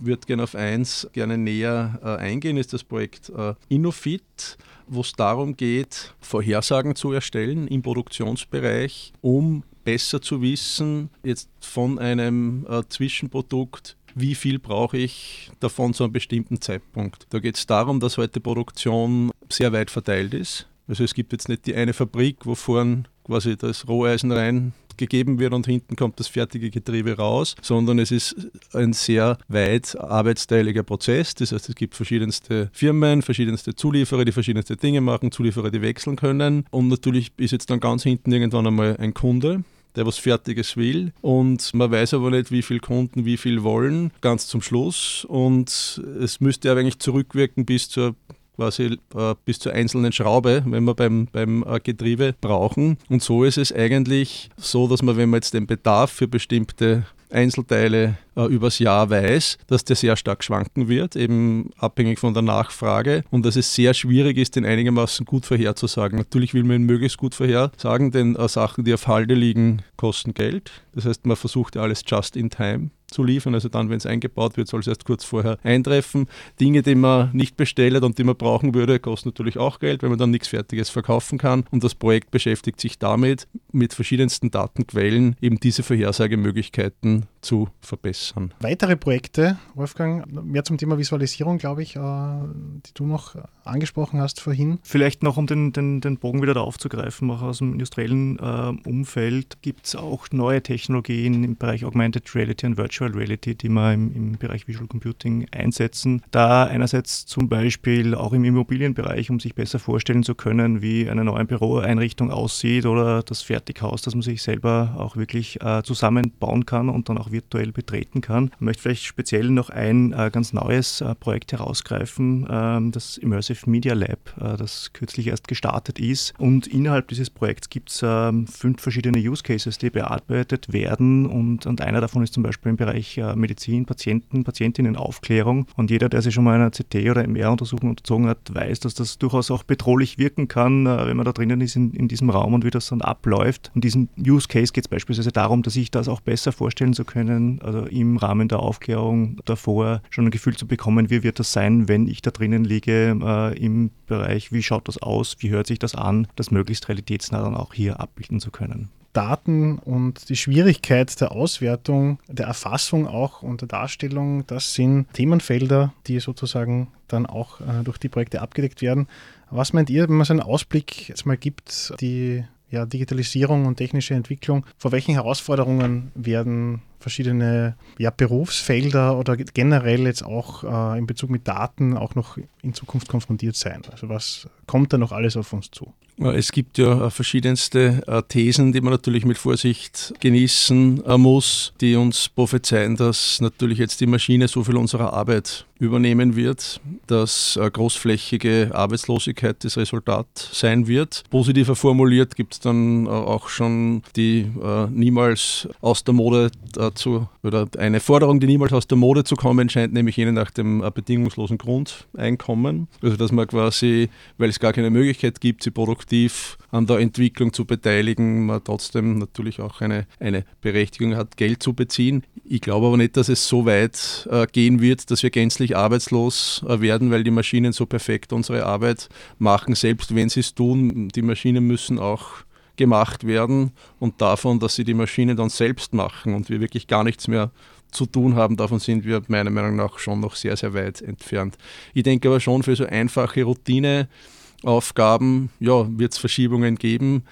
würde 0.00 0.26
gerne 0.26 0.42
auf 0.42 0.54
eins 0.54 1.08
gerne 1.12 1.38
näher 1.38 1.98
äh, 2.02 2.08
eingehen, 2.16 2.56
ist 2.56 2.72
das 2.72 2.84
Projekt 2.84 3.30
äh, 3.30 3.54
Innofit 3.68 4.58
wo 4.86 5.00
es 5.00 5.12
darum 5.12 5.56
geht, 5.56 6.14
Vorhersagen 6.20 6.94
zu 6.94 7.12
erstellen 7.12 7.68
im 7.68 7.82
Produktionsbereich, 7.82 9.12
um 9.20 9.62
besser 9.84 10.20
zu 10.20 10.42
wissen, 10.42 11.10
jetzt 11.22 11.48
von 11.60 11.98
einem 11.98 12.66
äh, 12.68 12.82
Zwischenprodukt, 12.88 13.96
wie 14.14 14.34
viel 14.34 14.58
brauche 14.58 14.96
ich 14.96 15.50
davon 15.60 15.94
zu 15.94 16.04
einem 16.04 16.12
bestimmten 16.12 16.60
Zeitpunkt. 16.60 17.26
Da 17.30 17.38
geht 17.38 17.56
es 17.56 17.66
darum, 17.66 18.00
dass 18.00 18.18
heute 18.18 18.40
Produktion 18.40 19.30
sehr 19.50 19.72
weit 19.72 19.90
verteilt 19.90 20.34
ist. 20.34 20.68
Also 20.88 21.04
es 21.04 21.14
gibt 21.14 21.32
jetzt 21.32 21.48
nicht 21.48 21.66
die 21.66 21.74
eine 21.74 21.92
Fabrik, 21.92 22.46
wo 22.46 22.54
vorn 22.54 23.08
quasi 23.24 23.56
das 23.56 23.88
Roheisen 23.88 24.32
rein 24.32 24.72
gegeben 24.96 25.38
wird 25.38 25.52
und 25.52 25.66
hinten 25.66 25.96
kommt 25.96 26.18
das 26.20 26.28
fertige 26.28 26.70
Getriebe 26.70 27.16
raus, 27.16 27.54
sondern 27.62 27.98
es 27.98 28.10
ist 28.10 28.36
ein 28.72 28.92
sehr 28.92 29.38
weit 29.48 29.96
arbeitsteiliger 29.98 30.82
Prozess. 30.82 31.34
Das 31.34 31.52
heißt, 31.52 31.68
es 31.68 31.74
gibt 31.74 31.94
verschiedenste 31.94 32.70
Firmen, 32.72 33.22
verschiedenste 33.22 33.74
Zulieferer, 33.74 34.24
die 34.24 34.32
verschiedenste 34.32 34.76
Dinge 34.76 35.00
machen, 35.00 35.32
Zulieferer, 35.32 35.70
die 35.70 35.82
wechseln 35.82 36.16
können. 36.16 36.64
Und 36.70 36.88
natürlich 36.88 37.32
ist 37.36 37.52
jetzt 37.52 37.70
dann 37.70 37.80
ganz 37.80 38.02
hinten 38.02 38.32
irgendwann 38.32 38.66
einmal 38.66 38.96
ein 38.98 39.14
Kunde, 39.14 39.64
der 39.96 40.06
was 40.06 40.18
Fertiges 40.18 40.76
will. 40.76 41.12
Und 41.22 41.74
man 41.74 41.90
weiß 41.90 42.14
aber 42.14 42.30
nicht, 42.30 42.50
wie 42.50 42.62
viele 42.62 42.80
Kunden 42.80 43.24
wie 43.24 43.36
viel 43.36 43.62
wollen, 43.62 44.12
ganz 44.20 44.46
zum 44.46 44.62
Schluss. 44.62 45.24
Und 45.24 46.00
es 46.20 46.40
müsste 46.40 46.70
aber 46.70 46.80
eigentlich 46.80 46.98
zurückwirken 46.98 47.64
bis 47.64 47.88
zur 47.88 48.14
quasi 48.56 48.98
äh, 49.14 49.34
bis 49.44 49.58
zur 49.58 49.72
einzelnen 49.72 50.12
Schraube, 50.12 50.62
wenn 50.66 50.84
wir 50.84 50.94
beim, 50.94 51.28
beim 51.30 51.64
äh, 51.66 51.80
Getriebe 51.80 52.34
brauchen. 52.40 52.98
Und 53.08 53.22
so 53.22 53.44
ist 53.44 53.58
es 53.58 53.72
eigentlich 53.72 54.50
so, 54.56 54.88
dass 54.88 55.02
man, 55.02 55.16
wenn 55.16 55.30
man 55.30 55.38
jetzt 55.38 55.54
den 55.54 55.66
Bedarf 55.66 56.10
für 56.10 56.28
bestimmte 56.28 57.04
Einzelteile 57.30 58.18
äh, 58.36 58.44
übers 58.46 58.78
Jahr 58.78 59.10
weiß, 59.10 59.58
dass 59.66 59.84
der 59.84 59.96
sehr 59.96 60.16
stark 60.16 60.44
schwanken 60.44 60.88
wird, 60.88 61.16
eben 61.16 61.70
abhängig 61.78 62.18
von 62.18 62.34
der 62.34 62.42
Nachfrage 62.42 63.24
und 63.30 63.44
dass 63.44 63.56
es 63.56 63.74
sehr 63.74 63.94
schwierig 63.94 64.38
ist, 64.38 64.56
den 64.56 64.64
einigermaßen 64.64 65.26
gut 65.26 65.46
vorherzusagen. 65.46 66.18
Natürlich 66.18 66.54
will 66.54 66.64
man 66.64 66.76
ihn 66.76 66.86
möglichst 66.86 67.18
gut 67.18 67.34
vorhersagen, 67.34 68.10
denn 68.10 68.36
äh, 68.36 68.48
Sachen, 68.48 68.84
die 68.84 68.94
auf 68.94 69.06
Halde 69.06 69.34
liegen, 69.34 69.82
kosten 69.96 70.34
Geld. 70.34 70.70
Das 70.94 71.04
heißt, 71.04 71.26
man 71.26 71.36
versucht 71.36 71.76
ja 71.76 71.82
alles 71.82 72.02
just 72.06 72.36
in 72.36 72.50
time 72.50 72.90
zu 73.16 73.24
liefern. 73.24 73.54
Also 73.54 73.68
dann, 73.68 73.88
wenn 73.88 73.96
es 73.96 74.06
eingebaut 74.06 74.56
wird, 74.56 74.68
soll 74.68 74.80
es 74.80 74.86
erst 74.86 75.04
kurz 75.04 75.24
vorher 75.24 75.58
eintreffen. 75.64 76.28
Dinge, 76.60 76.82
die 76.82 76.94
man 76.94 77.30
nicht 77.32 77.56
bestellt 77.56 78.02
und 78.02 78.18
die 78.18 78.24
man 78.24 78.36
brauchen 78.36 78.74
würde, 78.74 79.00
kosten 79.00 79.30
natürlich 79.30 79.56
auch 79.56 79.78
Geld, 79.78 80.02
wenn 80.02 80.10
man 80.10 80.18
dann 80.18 80.30
nichts 80.30 80.48
Fertiges 80.48 80.90
verkaufen 80.90 81.38
kann. 81.38 81.64
Und 81.70 81.82
das 81.82 81.94
Projekt 81.94 82.30
beschäftigt 82.30 82.80
sich 82.80 82.98
damit, 82.98 83.48
mit 83.72 83.94
verschiedensten 83.94 84.50
Datenquellen 84.50 85.36
eben 85.40 85.58
diese 85.58 85.82
Vorhersagemöglichkeiten 85.82 87.26
zu 87.46 87.68
verbessern. 87.80 88.52
Weitere 88.60 88.96
Projekte, 88.96 89.58
Wolfgang, 89.74 90.26
mehr 90.44 90.64
zum 90.64 90.78
Thema 90.78 90.98
Visualisierung, 90.98 91.58
glaube 91.58 91.82
ich, 91.82 91.96
äh, 91.96 92.00
die 92.00 92.94
du 92.94 93.06
noch 93.06 93.36
angesprochen 93.64 94.20
hast 94.20 94.40
vorhin. 94.40 94.78
Vielleicht 94.82 95.22
noch, 95.22 95.36
um 95.36 95.46
den, 95.46 95.72
den, 95.72 96.00
den 96.00 96.18
Bogen 96.18 96.42
wieder 96.42 96.60
aufzugreifen, 96.60 97.30
auch 97.30 97.42
aus 97.42 97.58
dem 97.58 97.72
industriellen 97.72 98.38
äh, 98.38 98.88
Umfeld 98.88 99.62
gibt 99.62 99.86
es 99.86 99.96
auch 99.96 100.26
neue 100.32 100.62
Technologien 100.62 101.44
im 101.44 101.56
Bereich 101.56 101.84
Augmented 101.84 102.34
Reality 102.34 102.66
und 102.66 102.76
Virtual 102.76 103.10
Reality, 103.12 103.54
die 103.54 103.68
wir 103.68 103.92
im, 103.92 104.14
im 104.14 104.32
Bereich 104.38 104.66
Visual 104.66 104.88
Computing 104.88 105.46
einsetzen. 105.52 106.22
Da 106.30 106.64
einerseits 106.64 107.26
zum 107.26 107.48
Beispiel 107.48 108.14
auch 108.14 108.32
im 108.32 108.44
Immobilienbereich, 108.44 109.30
um 109.30 109.40
sich 109.40 109.54
besser 109.54 109.78
vorstellen 109.78 110.22
zu 110.22 110.34
können, 110.34 110.82
wie 110.82 111.08
eine 111.08 111.24
neue 111.24 111.44
Büroeinrichtung 111.44 112.30
aussieht 112.30 112.86
oder 112.86 113.22
das 113.22 113.42
Fertighaus, 113.42 114.02
das 114.02 114.14
man 114.14 114.22
sich 114.22 114.42
selber 114.42 114.96
auch 114.98 115.16
wirklich 115.16 115.60
äh, 115.62 115.82
zusammenbauen 115.82 116.66
kann 116.66 116.88
und 116.88 117.08
dann 117.08 117.18
auch 117.18 117.30
virtuell 117.36 117.72
betreten 117.72 118.20
kann. 118.20 118.50
Ich 118.54 118.60
möchte 118.60 118.82
vielleicht 118.82 119.04
speziell 119.04 119.50
noch 119.50 119.70
ein 119.70 120.12
äh, 120.12 120.30
ganz 120.32 120.52
neues 120.52 121.00
äh, 121.00 121.14
Projekt 121.14 121.52
herausgreifen, 121.52 122.46
ähm, 122.50 122.92
das 122.92 123.18
Immersive 123.18 123.68
Media 123.68 123.94
Lab, 123.94 124.18
äh, 124.40 124.56
das 124.56 124.92
kürzlich 124.92 125.26
erst 125.28 125.48
gestartet 125.48 125.98
ist. 125.98 126.34
Und 126.38 126.66
innerhalb 126.66 127.08
dieses 127.08 127.30
Projekts 127.30 127.68
gibt 127.68 127.90
es 127.90 128.00
ähm, 128.02 128.46
fünf 128.46 128.80
verschiedene 128.80 129.18
Use 129.18 129.42
Cases, 129.42 129.76
die 129.78 129.90
bearbeitet 129.90 130.72
werden. 130.72 131.26
Und, 131.26 131.66
und 131.66 131.80
einer 131.80 132.00
davon 132.00 132.22
ist 132.22 132.34
zum 132.34 132.42
Beispiel 132.42 132.70
im 132.70 132.76
Bereich 132.76 133.20
Medizin, 133.34 133.84
Patienten, 133.86 134.44
Patientinnenaufklärung. 134.44 135.66
Und 135.76 135.90
jeder, 135.90 136.08
der 136.08 136.22
sich 136.22 136.34
schon 136.34 136.44
mal 136.44 136.54
einer 136.54 136.70
CT- 136.70 137.10
oder 137.10 137.26
MR-Untersuchung 137.26 137.90
unterzogen 137.90 138.28
hat, 138.28 138.38
weiß, 138.52 138.80
dass 138.80 138.94
das 138.94 139.18
durchaus 139.18 139.50
auch 139.50 139.62
bedrohlich 139.62 140.18
wirken 140.18 140.48
kann, 140.48 140.84
wenn 140.86 141.16
man 141.16 141.24
da 141.24 141.32
drinnen 141.32 141.60
ist 141.60 141.76
in, 141.76 141.92
in 141.92 142.08
diesem 142.08 142.30
Raum 142.30 142.54
und 142.54 142.64
wie 142.64 142.70
das 142.70 142.88
dann 142.88 143.02
abläuft. 143.02 143.70
Und 143.74 143.84
diesem 143.84 144.08
Use 144.18 144.48
Case 144.48 144.72
geht 144.72 144.84
es 144.84 144.88
beispielsweise 144.88 145.32
darum, 145.32 145.62
dass 145.62 145.76
ich 145.76 145.90
das 145.90 146.08
auch 146.08 146.20
besser 146.20 146.52
vorstellen 146.52 146.94
zu 146.94 147.04
können, 147.04 147.15
also 147.62 147.86
im 147.86 148.16
Rahmen 148.16 148.48
der 148.48 148.60
Aufklärung 148.60 149.40
davor 149.44 150.02
schon 150.10 150.26
ein 150.26 150.30
Gefühl 150.30 150.56
zu 150.56 150.66
bekommen, 150.66 151.10
wie 151.10 151.22
wird 151.22 151.38
das 151.38 151.52
sein, 151.52 151.88
wenn 151.88 152.06
ich 152.06 152.22
da 152.22 152.30
drinnen 152.30 152.64
liege 152.64 153.18
äh, 153.22 153.58
im 153.58 153.90
Bereich, 154.06 154.52
wie 154.52 154.62
schaut 154.62 154.88
das 154.88 154.98
aus, 154.98 155.36
wie 155.40 155.50
hört 155.50 155.66
sich 155.66 155.78
das 155.78 155.94
an, 155.94 156.28
das 156.36 156.50
möglichst 156.50 156.88
realitätsnah 156.88 157.42
dann 157.42 157.54
auch 157.54 157.74
hier 157.74 158.00
abbilden 158.00 158.40
zu 158.40 158.50
können. 158.50 158.90
Daten 159.16 159.78
und 159.78 160.28
die 160.28 160.36
Schwierigkeit 160.36 161.18
der 161.22 161.32
Auswertung, 161.32 162.18
der 162.28 162.46
Erfassung 162.46 163.06
auch 163.06 163.42
und 163.42 163.62
der 163.62 163.68
Darstellung, 163.68 164.46
das 164.46 164.74
sind 164.74 165.10
Themenfelder, 165.14 165.94
die 166.06 166.20
sozusagen 166.20 166.88
dann 167.08 167.24
auch 167.24 167.60
äh, 167.62 167.82
durch 167.82 167.96
die 167.96 168.10
Projekte 168.10 168.42
abgedeckt 168.42 168.82
werden. 168.82 169.08
Was 169.50 169.72
meint 169.72 169.88
ihr, 169.88 170.06
wenn 170.08 170.16
man 170.16 170.26
so 170.26 170.34
einen 170.34 170.42
Ausblick 170.42 171.08
jetzt 171.08 171.24
mal 171.24 171.38
gibt, 171.38 171.94
die 172.00 172.44
ja, 172.70 172.84
Digitalisierung 172.84 173.64
und 173.64 173.76
technische 173.76 174.14
Entwicklung, 174.14 174.66
vor 174.76 174.92
welchen 174.92 175.14
Herausforderungen 175.14 176.10
werden 176.14 176.82
verschiedene 177.06 177.76
ja, 177.98 178.10
Berufsfelder 178.10 179.16
oder 179.16 179.36
generell 179.36 180.06
jetzt 180.06 180.24
auch 180.24 180.64
äh, 180.64 180.98
in 180.98 181.06
Bezug 181.06 181.30
mit 181.30 181.46
Daten 181.46 181.96
auch 181.96 182.16
noch 182.16 182.36
in 182.62 182.74
Zukunft 182.74 183.06
konfrontiert 183.06 183.54
sein? 183.54 183.82
Also 183.92 184.08
was 184.08 184.48
kommt 184.66 184.92
da 184.92 184.98
noch 184.98 185.12
alles 185.12 185.36
auf 185.36 185.52
uns 185.52 185.70
zu? 185.70 185.94
Es 186.18 186.50
gibt 186.50 186.78
ja 186.78 187.06
äh, 187.06 187.10
verschiedenste 187.10 188.02
äh, 188.06 188.22
Thesen, 188.22 188.72
die 188.72 188.80
man 188.80 188.90
natürlich 188.90 189.26
mit 189.26 189.36
Vorsicht 189.36 190.14
genießen 190.20 191.04
äh, 191.04 191.18
muss, 191.18 191.74
die 191.82 191.94
uns 191.94 192.30
prophezeien, 192.30 192.96
dass 192.96 193.38
natürlich 193.42 193.78
jetzt 193.78 194.00
die 194.00 194.06
Maschine 194.06 194.48
so 194.48 194.64
viel 194.64 194.76
unserer 194.76 195.12
Arbeit 195.12 195.66
übernehmen 195.78 196.36
wird, 196.36 196.80
dass 197.06 197.60
großflächige 197.60 198.70
Arbeitslosigkeit 198.72 199.62
das 199.62 199.76
Resultat 199.76 200.26
sein 200.34 200.86
wird. 200.86 201.24
Positiver 201.28 201.76
formuliert 201.76 202.34
gibt 202.34 202.54
es 202.54 202.60
dann 202.60 203.06
auch 203.06 203.50
schon 203.50 204.02
die 204.16 204.50
niemals 204.88 205.68
aus 205.82 206.02
der 206.02 206.14
Mode 206.14 206.50
zu, 206.96 207.28
oder 207.42 207.68
eine 207.78 208.00
Forderung, 208.00 208.40
die 208.40 208.46
niemals 208.46 208.72
aus 208.72 208.86
der 208.86 208.98
Mode 208.98 209.24
zu 209.24 209.36
kommen 209.36 209.68
scheint, 209.68 209.92
nämlich 209.92 210.16
jene 210.16 210.32
nach 210.32 210.50
dem 210.50 210.80
bedingungslosen 210.94 211.58
Grundeinkommen. 211.58 212.88
Also 213.02 213.16
dass 213.16 213.32
man 213.32 213.46
quasi, 213.46 214.08
weil 214.38 214.48
es 214.48 214.58
gar 214.58 214.72
keine 214.72 214.90
Möglichkeit 214.90 215.40
gibt, 215.40 215.62
sie 215.62 215.70
produktiv 215.70 216.58
an 216.70 216.86
der 216.86 216.98
Entwicklung 216.98 217.52
zu 217.52 217.64
beteiligen, 217.64 218.46
man 218.46 218.62
trotzdem 218.62 219.18
natürlich 219.18 219.60
auch 219.60 219.80
eine, 219.80 220.06
eine 220.20 220.44
Berechtigung 220.60 221.16
hat, 221.16 221.36
Geld 221.36 221.62
zu 221.62 221.72
beziehen. 221.72 222.24
Ich 222.44 222.60
glaube 222.60 222.86
aber 222.86 222.96
nicht, 222.96 223.16
dass 223.16 223.28
es 223.28 223.48
so 223.48 223.66
weit 223.66 224.28
äh, 224.30 224.46
gehen 224.46 224.80
wird, 224.80 225.10
dass 225.10 225.22
wir 225.22 225.30
gänzlich 225.30 225.76
arbeitslos 225.76 226.64
äh, 226.68 226.80
werden, 226.80 227.10
weil 227.10 227.24
die 227.24 227.30
Maschinen 227.30 227.72
so 227.72 227.86
perfekt 227.86 228.32
unsere 228.32 228.66
Arbeit 228.66 229.08
machen, 229.38 229.74
selbst 229.74 230.14
wenn 230.14 230.28
sie 230.28 230.40
es 230.40 230.54
tun. 230.54 231.08
Die 231.08 231.22
Maschinen 231.22 231.66
müssen 231.66 231.98
auch 231.98 232.45
gemacht 232.76 233.26
werden 233.26 233.72
und 233.98 234.20
davon, 234.20 234.60
dass 234.60 234.74
sie 234.74 234.84
die 234.84 234.94
Maschinen 234.94 235.36
dann 235.36 235.48
selbst 235.48 235.94
machen 235.94 236.34
und 236.34 236.50
wir 236.50 236.60
wirklich 236.60 236.86
gar 236.86 237.04
nichts 237.04 237.28
mehr 237.28 237.50
zu 237.90 238.06
tun 238.06 238.34
haben, 238.34 238.56
davon 238.56 238.78
sind 238.78 239.04
wir 239.04 239.22
meiner 239.28 239.50
Meinung 239.50 239.76
nach 239.76 239.98
schon 239.98 240.20
noch 240.20 240.36
sehr, 240.36 240.56
sehr 240.56 240.74
weit 240.74 241.02
entfernt. 241.02 241.56
Ich 241.94 242.02
denke 242.02 242.28
aber 242.28 242.40
schon 242.40 242.62
für 242.62 242.76
so 242.76 242.84
einfache 242.84 243.44
Routineaufgaben, 243.44 245.50
ja, 245.60 245.86
wird 245.98 246.12
es 246.12 246.18
Verschiebungen 246.18 246.76
geben. 246.76 247.24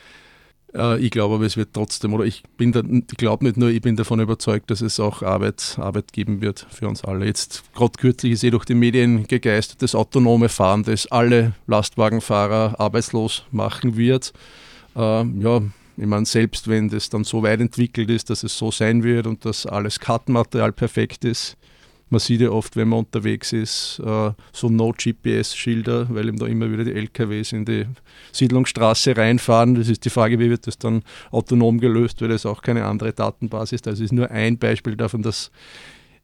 Äh, 0.75 1.01
ich 1.01 1.11
glaube 1.11 1.37
aber, 1.37 1.45
es 1.45 1.57
wird 1.57 1.71
trotzdem, 1.73 2.15
oder 2.15 2.25
ich 2.25 2.43
bin 2.57 2.73
da, 2.73 2.83
ich 2.83 3.17
glaube 3.17 3.45
nicht 3.45 3.57
nur, 3.57 3.71
ich 3.71 3.81
bin 3.81 3.97
davon 3.97 4.21
überzeugt, 4.21 4.71
dass 4.71 4.81
es 4.81 5.01
auch 5.01 5.23
Arbeit, 5.23 5.77
Arbeit 5.79 6.13
geben 6.13 6.41
wird 6.41 6.67
für 6.71 6.89
uns 6.89 7.05
alle. 7.05 7.27
Jetzt 7.27 7.63
gerade 7.75 7.99
kürzlich 7.99 8.33
ist 8.33 8.45
eh 8.45 8.51
durch 8.51 8.65
die 8.65 8.75
Medien 8.75 9.27
gegeistert, 9.27 9.83
das 9.83 9.95
autonome 9.95 10.49
Fahren, 10.49 10.83
das 10.83 11.07
alle 11.07 11.53
Lastwagenfahrer 11.67 12.79
arbeitslos 12.79 13.45
machen 13.51 13.97
wird. 13.97 14.33
Äh, 14.97 15.25
ja, 15.25 15.63
ich 15.97 16.07
meine, 16.07 16.27
selbst 16.27 16.69
wenn 16.69 16.89
das 16.89 17.09
dann 17.09 17.25
so 17.25 17.43
weit 17.43 17.61
entwickelt 17.61 18.11
ist, 18.11 18.31
dass 18.31 18.43
es 18.43 18.57
so 18.57 18.71
sein 18.71 19.03
wird 19.03 19.27
und 19.27 19.45
dass 19.45 19.67
alles 19.67 20.01
Kartenmaterial 20.01 20.73
perfekt 20.73 21.25
ist, 21.25 21.57
man 22.11 22.21
sieht 22.21 22.43
ja 22.43 22.51
oft, 22.51 22.77
wenn 22.77 22.89
man 22.89 23.01
unterwegs 23.01 23.53
ist, 23.53 24.01
äh, 24.05 24.31
so 24.53 24.69
No-GPS-Schilder, 24.69 26.07
weil 26.11 26.29
ihm 26.29 26.39
da 26.39 26.47
immer 26.47 26.71
wieder 26.71 26.85
die 26.85 26.93
LKWs 26.93 27.53
in 27.53 27.65
die 27.65 27.87
Siedlungsstraße 28.31 29.17
reinfahren. 29.17 29.75
Das 29.75 29.89
ist 29.89 30.05
die 30.05 30.11
Frage, 30.11 30.39
wie 30.39 30.51
wird 30.51 30.67
das 30.67 30.79
dann 30.79 31.03
autonom 31.31 31.81
gelöst, 31.81 32.21
weil 32.21 32.29
das 32.29 32.47
auch 32.47 32.63
keine 32.63 32.85
andere 32.85 33.13
Datenbasis 33.13 33.73
ist. 33.73 33.87
Das 33.87 34.01
ist 34.01 34.13
nur 34.13 34.31
ein 34.31 34.59
Beispiel 34.59 34.97
davon, 34.97 35.23
dass 35.23 35.51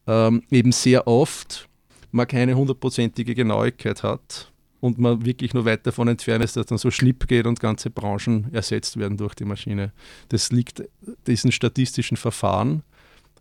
ähm, 0.06 0.42
eben 0.50 0.70
sehr 0.70 1.06
oft 1.06 1.68
man 2.12 2.28
keine 2.28 2.54
hundertprozentige 2.54 3.34
Genauigkeit 3.34 4.02
hat 4.02 4.50
und 4.80 4.98
man 4.98 5.24
wirklich 5.24 5.54
nur 5.54 5.64
weit 5.64 5.86
davon 5.86 6.08
entfernt 6.08 6.44
ist, 6.44 6.56
dass 6.56 6.66
dann 6.66 6.78
so 6.78 6.90
schnipp 6.90 7.28
geht 7.28 7.46
und 7.46 7.60
ganze 7.60 7.90
Branchen 7.90 8.52
ersetzt 8.52 8.96
werden 8.96 9.16
durch 9.16 9.34
die 9.34 9.44
Maschine. 9.44 9.92
Das 10.28 10.50
liegt 10.50 10.82
diesen 11.26 11.52
statistischen 11.52 12.16
Verfahren 12.16 12.82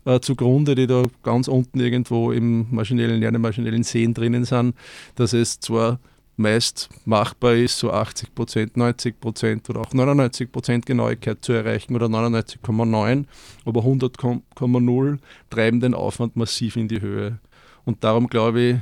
äh, 0.05 0.19
zugrunde, 0.19 0.75
die 0.75 0.87
da 0.87 1.03
ganz 1.23 1.47
unten 1.47 1.79
irgendwo 1.79 2.31
im 2.31 2.67
maschinellen 2.71 3.19
Lernen, 3.19 3.41
maschinellen 3.41 3.83
Sehen 3.83 4.13
drinnen 4.13 4.45
sind, 4.45 4.75
dass 5.15 5.33
es 5.33 5.59
zwar 5.59 5.99
meist 6.39 6.89
machbar 7.05 7.55
ist, 7.55 7.77
so 7.77 7.91
80 7.91 8.33
Prozent, 8.33 8.77
90 8.77 9.19
Prozent 9.19 9.69
oder 9.69 9.81
auch 9.81 9.93
99 9.93 10.51
Prozent 10.51 10.85
Genauigkeit 10.85 11.43
zu 11.43 11.51
erreichen 11.51 11.95
oder 11.95 12.05
99,9, 12.05 13.25
aber 13.65 13.81
100,0 13.81 15.17
treiben 15.49 15.79
den 15.81 15.93
Aufwand 15.93 16.37
massiv 16.37 16.77
in 16.77 16.87
die 16.87 17.01
Höhe. 17.01 17.39
Und 17.83 18.03
darum 18.03 18.27
glaube 18.27 18.61
ich, 18.61 18.75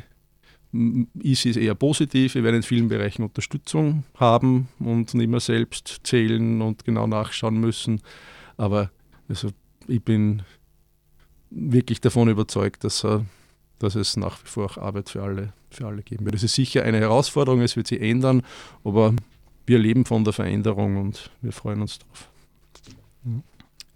ist 0.72 1.46
es 1.46 1.58
eher 1.58 1.76
positiv. 1.76 2.36
Wir 2.36 2.44
werden 2.44 2.58
in 2.58 2.64
vielen 2.64 2.88
Bereichen 2.88 3.24
Unterstützung 3.24 4.04
haben 4.16 4.68
und 4.80 5.14
nicht 5.14 5.30
mehr 5.30 5.40
selbst 5.40 6.02
zählen 6.04 6.62
und 6.62 6.84
genau 6.84 7.08
nachschauen 7.08 7.60
müssen. 7.60 8.02
Aber 8.58 8.92
also 9.30 9.50
ich 9.88 10.04
bin 10.04 10.44
wirklich 11.50 12.02
davon 12.02 12.30
überzeugt, 12.30 12.84
dass, 12.84 13.06
dass 13.80 13.96
es 13.96 14.18
nach 14.18 14.44
wie 14.44 14.48
vor 14.48 14.66
auch 14.66 14.78
Arbeit 14.78 15.10
für 15.10 15.24
alle, 15.24 15.54
für 15.70 15.88
alle 15.88 16.04
geben 16.04 16.26
wird. 16.26 16.36
Es 16.36 16.44
ist 16.44 16.56
sicher 16.56 16.84
eine 16.84 17.00
Herausforderung, 17.00 17.62
es 17.62 17.76
wird 17.76 17.88
sich 17.88 18.02
ändern, 18.02 18.44
aber 18.84 19.14
wir 19.66 19.80
leben 19.80 20.06
von 20.06 20.24
der 20.24 20.34
Veränderung 20.34 20.98
und 20.98 21.32
wir 21.42 21.52
freuen 21.52 21.82
uns 21.82 22.00
darauf. 22.00 22.30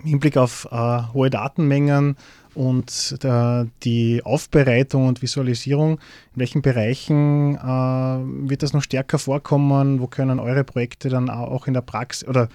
Im 0.03 0.09
Hinblick 0.09 0.37
auf 0.37 0.67
äh, 0.71 1.01
hohe 1.13 1.29
Datenmengen 1.29 2.15
und 2.53 3.21
der, 3.23 3.67
die 3.83 4.21
Aufbereitung 4.23 5.07
und 5.07 5.21
Visualisierung, 5.21 5.99
in 6.33 6.39
welchen 6.39 6.61
Bereichen 6.61 7.55
äh, 7.55 8.49
wird 8.49 8.63
das 8.63 8.73
noch 8.73 8.81
stärker 8.81 9.19
vorkommen? 9.19 9.99
Wo 9.99 10.07
können 10.07 10.39
eure 10.39 10.63
Projekte 10.63 11.09
dann 11.09 11.29
auch 11.29 11.67
in 11.67 11.73
der 11.73 11.81
Praxis 11.81 12.27
oder 12.27 12.49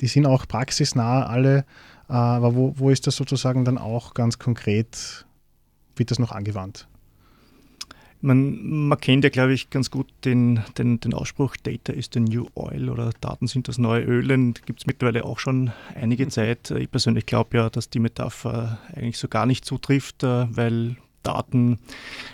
die 0.00 0.06
sind 0.06 0.26
auch 0.26 0.46
praxisnah 0.46 1.26
alle, 1.26 1.64
äh, 2.08 2.12
aber 2.12 2.54
wo, 2.54 2.74
wo 2.76 2.90
ist 2.90 3.06
das 3.06 3.16
sozusagen 3.16 3.64
dann 3.64 3.78
auch 3.78 4.14
ganz 4.14 4.38
konkret, 4.38 5.26
wird 5.96 6.10
das 6.10 6.18
noch 6.18 6.32
angewandt? 6.32 6.88
Man, 8.20 8.88
man 8.88 9.00
kennt 9.00 9.22
ja, 9.22 9.30
glaube 9.30 9.52
ich, 9.52 9.70
ganz 9.70 9.90
gut 9.90 10.08
den, 10.24 10.60
den, 10.76 10.98
den 10.98 11.14
Ausspruch, 11.14 11.56
Data 11.56 11.92
is 11.92 12.10
the 12.12 12.20
new 12.20 12.46
oil 12.56 12.88
oder 12.88 13.10
Daten 13.20 13.46
sind 13.46 13.68
das 13.68 13.78
neue 13.78 14.02
Öl. 14.02 14.26
Gibt 14.66 14.80
es 14.80 14.86
mittlerweile 14.86 15.24
auch 15.24 15.38
schon 15.38 15.70
einige 15.94 16.24
mhm. 16.24 16.30
Zeit. 16.30 16.70
Ich 16.72 16.90
persönlich 16.90 17.26
glaube 17.26 17.56
ja, 17.56 17.70
dass 17.70 17.90
die 17.90 18.00
Metapher 18.00 18.78
eigentlich 18.94 19.18
so 19.18 19.28
gar 19.28 19.46
nicht 19.46 19.64
zutrifft, 19.64 20.24
äh, 20.24 20.46
weil 20.50 20.96
Daten 21.22 21.78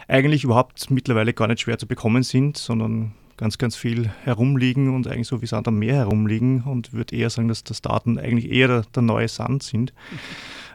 eigentlich 0.08 0.44
überhaupt 0.44 0.90
mittlerweile 0.90 1.34
gar 1.34 1.48
nicht 1.48 1.60
schwer 1.60 1.78
zu 1.78 1.86
bekommen 1.86 2.22
sind, 2.22 2.56
sondern 2.56 3.12
ganz, 3.36 3.58
ganz 3.58 3.76
viel 3.76 4.10
herumliegen 4.22 4.94
und 4.94 5.06
eigentlich 5.06 5.28
so 5.28 5.42
wie 5.42 5.46
Sand 5.46 5.68
am 5.68 5.78
Meer 5.78 5.96
herumliegen 5.96 6.62
und 6.62 6.92
würde 6.92 7.16
eher 7.16 7.30
sagen, 7.30 7.48
dass 7.48 7.64
das 7.64 7.82
Daten 7.82 8.18
eigentlich 8.18 8.50
eher 8.50 8.68
der, 8.68 8.82
der 8.94 9.02
neue 9.02 9.28
Sand 9.28 9.62
sind. 9.62 9.92
Mhm 10.10 10.18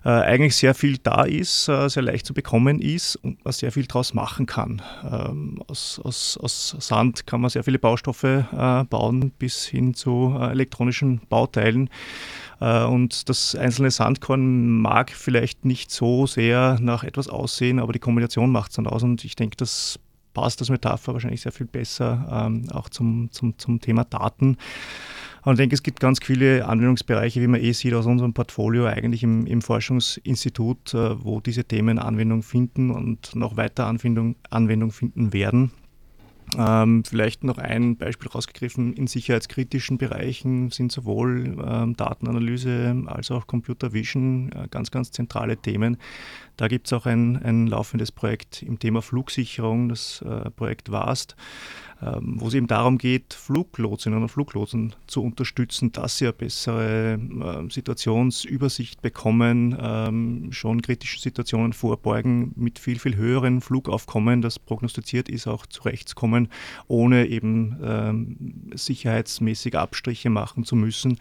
äh, 0.06 0.10
eigentlich 0.10 0.56
sehr 0.56 0.74
viel 0.74 0.98
da 0.98 1.24
ist, 1.24 1.68
äh, 1.68 1.90
sehr 1.90 2.04
leicht 2.04 2.26
zu 2.26 2.34
bekommen 2.34 2.82
ist 2.82 3.16
und 3.18 3.44
man 3.44 3.52
sehr 3.54 3.72
viel 3.72 3.86
daraus 3.86 4.14
machen 4.14 4.46
kann. 4.46 4.82
Ähm, 5.04 5.62
aus, 5.68 6.00
aus, 6.04 6.38
aus, 6.38 6.76
Sand 6.80 7.28
kann 7.28 7.42
man 7.42 7.50
sehr 7.50 7.64
viele 7.64 7.80
Baustoffe 7.80 8.24
äh, 8.24 8.84
bauen 8.86 9.32
bis 9.38 9.66
hin 9.66 9.94
zu 9.94 10.36
äh, 10.40 10.52
elektronischen 10.52 11.22
Bauteilen. 11.30 11.90
Äh, 12.62 12.84
und 12.84 13.30
das 13.30 13.56
einzelne 13.56 13.92
Sandkorn 13.92 14.82
mag 14.82 15.12
vielleicht 15.12 15.66
nicht 15.66 15.92
so 15.92 16.28
sehr 16.28 16.78
nach 16.80 17.04
etwas 17.04 17.28
aussehen, 17.28 17.80
aber 17.80 17.94
die 17.94 18.00
Kombination 18.00 18.52
macht 18.52 18.72
es 18.72 18.76
dann 18.76 18.88
aus 18.88 19.04
und 19.04 19.24
ich 19.24 19.36
denke, 19.36 19.58
das 19.58 20.00
passt 20.34 20.60
als 20.62 20.70
Metapher 20.70 21.14
wahrscheinlich 21.14 21.42
sehr 21.42 21.52
viel 21.52 21.68
besser 21.68 22.28
ähm, 22.32 22.64
auch 22.72 22.90
zum, 22.90 23.30
zum, 23.32 23.58
zum 23.58 23.80
Thema 23.80 24.04
Daten. 24.04 24.58
Und 25.44 25.54
ich 25.54 25.58
denke, 25.58 25.76
es 25.76 25.84
gibt 25.84 26.00
ganz 26.00 26.20
viele 26.22 26.66
Anwendungsbereiche, 26.68 27.42
wie 27.42 27.48
man 27.48 27.62
eh 27.62 27.72
sieht 27.72 27.94
aus 27.94 28.06
unserem 28.06 28.34
Portfolio, 28.34 28.86
eigentlich 28.86 29.24
im, 29.24 29.46
im 29.46 29.62
Forschungsinstitut, 29.62 30.94
äh, 30.94 31.24
wo 31.24 31.40
diese 31.40 31.64
Themen 31.64 31.98
Anwendung 31.98 32.44
finden 32.44 32.92
und 32.92 33.36
noch 33.36 33.56
weiter 33.58 33.88
Anwendung, 33.88 34.36
Anwendung 34.50 34.92
finden 34.92 35.32
werden. 35.34 35.72
Ähm, 36.58 37.04
vielleicht 37.04 37.44
noch 37.44 37.58
ein 37.58 37.96
Beispiel 37.96 38.30
rausgegriffen. 38.30 38.94
In 38.94 39.08
sicherheitskritischen 39.08 39.98
Bereichen 39.98 40.72
sind 40.72 40.92
sowohl 40.92 41.58
ähm, 41.64 41.96
Datenanalyse 41.96 43.04
als 43.06 43.30
auch 43.30 43.46
Computer 43.46 43.94
Vision 43.94 44.52
äh, 44.52 44.68
ganz, 44.70 44.90
ganz 44.90 45.12
zentrale 45.12 45.58
Themen. 45.58 45.98
Da 46.60 46.68
gibt 46.68 46.88
es 46.88 46.94
auch 46.94 47.06
ein, 47.06 47.38
ein 47.38 47.68
laufendes 47.68 48.12
Projekt 48.12 48.64
im 48.64 48.80
Thema 48.80 49.02
Flugsicherung, 49.02 49.88
das 49.88 50.22
äh, 50.24 50.50
Projekt 50.50 50.92
WAST. 50.92 51.38
Ähm, 52.02 52.36
wo 52.38 52.50
es 52.50 52.54
eben 52.54 52.68
darum 52.68 52.98
geht, 52.98 53.34
Fluglotsen 53.34 54.14
und 54.14 54.28
Fluglotsen 54.28 54.94
zu 55.08 55.24
unterstützen, 55.24 55.94
dass 55.94 56.18
sie 56.18 56.26
eine 56.26 56.34
bessere 56.34 57.14
ähm, 57.14 57.70
Situationsübersicht 57.70 59.02
bekommen, 59.02 59.78
ähm, 59.82 60.52
schon 60.52 60.82
kritischen 60.82 61.22
Situationen 61.22 61.72
vorbeugen, 61.72 62.52
mit 62.58 62.78
viel, 62.78 63.00
viel 63.00 63.16
höheren 63.16 63.62
Flugaufkommen, 63.62 64.42
das 64.42 64.60
prognostiziert 64.60 65.30
ist, 65.30 65.48
auch 65.48 65.66
zurechtkommen, 65.66 66.50
ohne 66.88 67.28
eben 67.28 67.78
sicherheitsmäßig 68.74 69.78
Abstriche 69.78 70.30
machen 70.30 70.66
zu 70.66 70.76
müssen. 70.76 71.20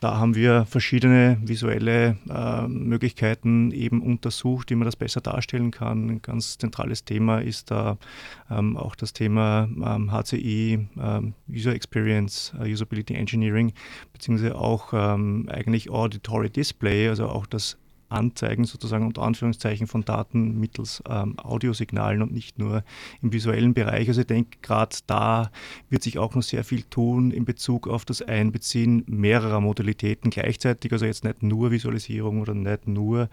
Da 0.00 0.16
haben 0.16 0.34
wir 0.34 0.64
verschiedene 0.64 1.38
visuelle 1.42 2.16
äh, 2.30 2.66
Möglichkeiten 2.66 3.70
eben 3.70 4.00
untersucht, 4.00 4.70
wie 4.70 4.74
man 4.74 4.86
das 4.86 4.96
besser 4.96 5.20
darstellen 5.20 5.70
kann. 5.70 6.08
Ein 6.08 6.22
ganz 6.22 6.56
zentrales 6.56 7.04
Thema 7.04 7.40
ist 7.40 7.70
da 7.70 7.98
ähm, 8.50 8.78
auch 8.78 8.96
das 8.96 9.12
Thema 9.12 9.68
ähm, 9.76 10.10
HCI, 10.10 10.88
ähm, 10.98 11.34
User 11.50 11.74
Experience, 11.74 12.54
uh, 12.58 12.62
Usability 12.62 13.12
Engineering, 13.12 13.74
beziehungsweise 14.14 14.56
auch 14.56 14.94
ähm, 14.94 15.46
eigentlich 15.50 15.90
Auditory 15.90 16.48
Display, 16.48 17.08
also 17.08 17.28
auch 17.28 17.44
das 17.44 17.76
Anzeigen 18.10 18.64
sozusagen 18.64 19.06
unter 19.06 19.22
Anführungszeichen 19.22 19.86
von 19.86 20.04
Daten 20.04 20.58
mittels 20.58 21.02
ähm, 21.08 21.38
Audiosignalen 21.38 22.22
und 22.22 22.32
nicht 22.32 22.58
nur 22.58 22.84
im 23.22 23.32
visuellen 23.32 23.74
Bereich. 23.74 24.08
Also 24.08 24.22
ich 24.22 24.26
denke, 24.26 24.58
gerade 24.62 24.96
da 25.06 25.50
wird 25.88 26.02
sich 26.02 26.18
auch 26.18 26.34
noch 26.34 26.42
sehr 26.42 26.64
viel 26.64 26.82
tun 26.82 27.30
in 27.30 27.44
Bezug 27.44 27.88
auf 27.88 28.04
das 28.04 28.22
Einbeziehen 28.22 29.04
mehrerer 29.06 29.60
Modalitäten 29.60 30.30
gleichzeitig. 30.30 30.92
Also 30.92 31.06
jetzt 31.06 31.24
nicht 31.24 31.42
nur 31.42 31.70
Visualisierung 31.70 32.40
oder 32.40 32.54
nicht 32.54 32.86
nur 32.88 33.28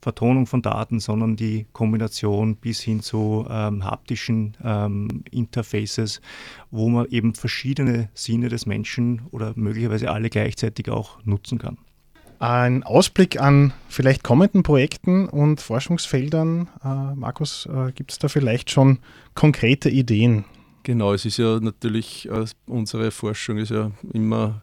Vertonung 0.00 0.46
von 0.46 0.62
Daten, 0.62 1.00
sondern 1.00 1.36
die 1.36 1.66
Kombination 1.72 2.56
bis 2.56 2.80
hin 2.80 3.00
zu 3.00 3.46
ähm, 3.50 3.84
haptischen 3.84 4.56
ähm, 4.62 5.24
Interfaces, 5.30 6.20
wo 6.70 6.88
man 6.88 7.06
eben 7.06 7.34
verschiedene 7.34 8.10
Sinne 8.14 8.48
des 8.48 8.66
Menschen 8.66 9.22
oder 9.30 9.52
möglicherweise 9.56 10.10
alle 10.10 10.30
gleichzeitig 10.30 10.88
auch 10.88 11.24
nutzen 11.24 11.58
kann. 11.58 11.78
Ein 12.40 12.84
Ausblick 12.84 13.38
an 13.38 13.74
vielleicht 13.90 14.24
kommenden 14.24 14.62
Projekten 14.62 15.28
und 15.28 15.60
Forschungsfeldern. 15.60 16.68
Äh, 16.82 17.14
Markus, 17.14 17.66
äh, 17.66 17.92
gibt 17.92 18.12
es 18.12 18.18
da 18.18 18.28
vielleicht 18.28 18.70
schon 18.70 18.98
konkrete 19.34 19.90
Ideen? 19.90 20.46
Genau, 20.82 21.12
es 21.12 21.26
ist 21.26 21.36
ja 21.36 21.60
natürlich, 21.60 22.30
äh, 22.30 22.46
unsere 22.64 23.10
Forschung 23.10 23.58
ist 23.58 23.70
ja 23.70 23.90
immer 24.14 24.62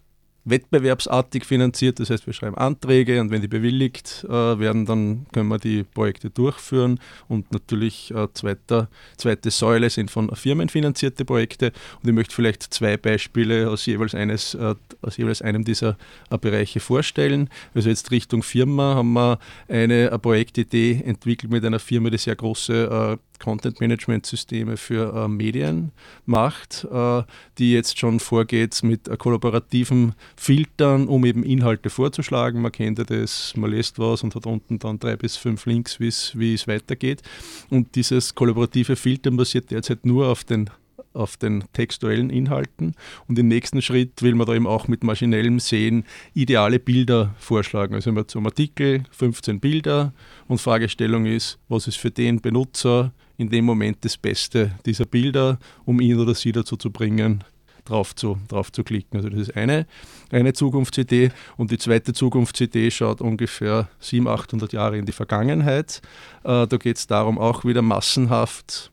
wettbewerbsartig 0.50 1.46
finanziert. 1.46 2.00
Das 2.00 2.10
heißt, 2.10 2.26
wir 2.26 2.34
schreiben 2.34 2.58
Anträge 2.58 3.22
und 3.22 3.32
wenn 3.32 3.42
die 3.42 3.48
bewilligt 3.48 4.26
äh, 4.28 4.32
werden, 4.32 4.86
dann 4.86 5.26
können 5.34 5.50
wir 5.50 5.60
die 5.60 5.84
Projekte 5.84 6.30
durchführen. 6.30 7.00
Und 7.28 7.52
natürlich 7.52 8.12
äh, 8.12 8.28
zweiter, 8.34 8.90
zweite 9.18 9.52
Säule 9.52 9.90
sind 9.90 10.10
von 10.10 10.34
Firmen 10.36 10.70
finanzierte 10.70 11.26
Projekte. 11.26 11.72
Und 12.02 12.10
ich 12.10 12.16
möchte 12.16 12.34
vielleicht 12.36 12.64
zwei 12.64 12.98
Beispiele 12.98 13.70
aus 13.70 13.86
jeweils, 13.86 14.16
eines, 14.16 14.54
äh, 14.56 14.76
aus 15.02 15.18
jeweils 15.18 15.42
einem 15.42 15.64
dieser 15.64 15.98
äh, 16.30 16.38
Bereiche 16.38 16.80
vorstellen. 16.80 17.50
Also 17.74 17.90
jetzt 17.90 18.12
Richtung 18.12 18.44
Firma 18.44 18.96
haben 18.96 19.14
wir 19.14 19.40
eine, 19.68 20.10
eine 20.10 20.20
Projektidee 20.20 21.02
entwickelt 21.06 21.52
mit 21.52 21.66
einer 21.66 21.80
Firma, 21.80 22.10
die 22.10 22.18
sehr 22.18 22.36
große 22.36 23.18
äh, 23.18 23.18
Content-Management-Systeme 23.40 24.78
für 24.78 25.14
äh, 25.16 25.28
Medien 25.28 25.92
macht, 26.26 26.88
äh, 26.92 27.24
die 27.58 27.74
jetzt 27.74 28.00
schon 28.00 28.20
vorgeht 28.20 28.82
mit 28.84 29.08
äh, 29.08 29.18
kollaborativen 29.18 30.14
Filtern, 30.36 31.08
um 31.08 31.26
eben 31.26 31.44
Inhalte 31.44 31.90
vorzuschlagen. 31.90 32.62
Man 32.62 32.72
kennt 32.72 33.00
ja 33.00 33.04
das, 33.04 33.54
man 33.56 33.72
lässt 33.72 34.00
was 34.00 34.24
und 34.24 34.36
hat 34.36 34.46
unten 34.46 34.80
dann 34.80 35.00
drei 35.00 35.16
bis 35.16 35.38
fünf 35.38 35.66
Links, 35.66 36.00
wie 36.00 36.08
es 36.08 36.68
weitergeht. 36.68 37.22
Und 37.70 37.96
dieses 37.96 38.36
kollaborative 38.36 38.96
Filtern 38.96 39.38
basiert 39.38 39.72
derzeit 39.72 40.06
nur 40.06 40.28
auf 40.28 40.44
den 40.44 40.70
auf 41.18 41.36
den 41.36 41.64
textuellen 41.74 42.30
Inhalten. 42.30 42.94
Und 43.28 43.38
im 43.40 43.48
nächsten 43.48 43.82
Schritt 43.82 44.22
will 44.22 44.36
man 44.36 44.48
da 44.48 44.54
eben 44.54 44.68
auch 44.68 44.88
mit 44.88 45.04
maschinellem 45.04 45.60
Sehen 45.60 46.06
ideale 46.34 46.80
Bilder 46.80 47.36
vorschlagen. 47.40 47.96
Also 47.96 48.12
wir 48.12 48.28
zum 48.28 48.46
Artikel 48.46 49.04
15 49.12 49.60
Bilder 49.60 50.14
und 50.48 50.62
Fragestellung 50.62 51.26
ist, 51.26 51.60
was 51.68 51.88
ist 51.88 51.98
für 51.98 52.12
den 52.12 52.40
Benutzer 52.40 53.12
in 53.38 53.50
dem 53.50 53.66
Moment 53.66 53.98
das 54.02 54.18
Beste 54.18 54.72
dieser 54.86 55.06
Bilder, 55.06 55.60
um 55.86 56.02
ihn 56.02 56.20
oder 56.20 56.34
sie 56.34 56.52
dazu 56.52 56.76
zu 56.76 56.92
bringen, 56.92 57.44
drauf 57.86 58.16
zu, 58.16 58.38
drauf 58.48 58.72
zu 58.72 58.84
klicken. 58.84 59.18
Also 59.18 59.30
das 59.30 59.42
ist 59.42 59.56
eine, 59.56 59.86
eine 60.32 60.54
Zukunftsidee. 60.54 61.32
Und 61.56 61.72
die 61.72 61.78
zweite 61.78 62.14
Zukunftsidee 62.14 62.92
schaut 62.92 63.22
ungefähr 63.22 63.90
700, 64.00 64.40
800 64.42 64.74
Jahre 64.74 64.98
in 64.98 65.06
die 65.06 65.12
Vergangenheit. 65.12 66.02
Äh, 66.44 66.68
da 66.68 66.78
geht 66.78 66.98
es 66.98 67.08
darum, 67.08 67.38
auch 67.38 67.64
wieder 67.64 67.82
massenhaft 67.82 68.92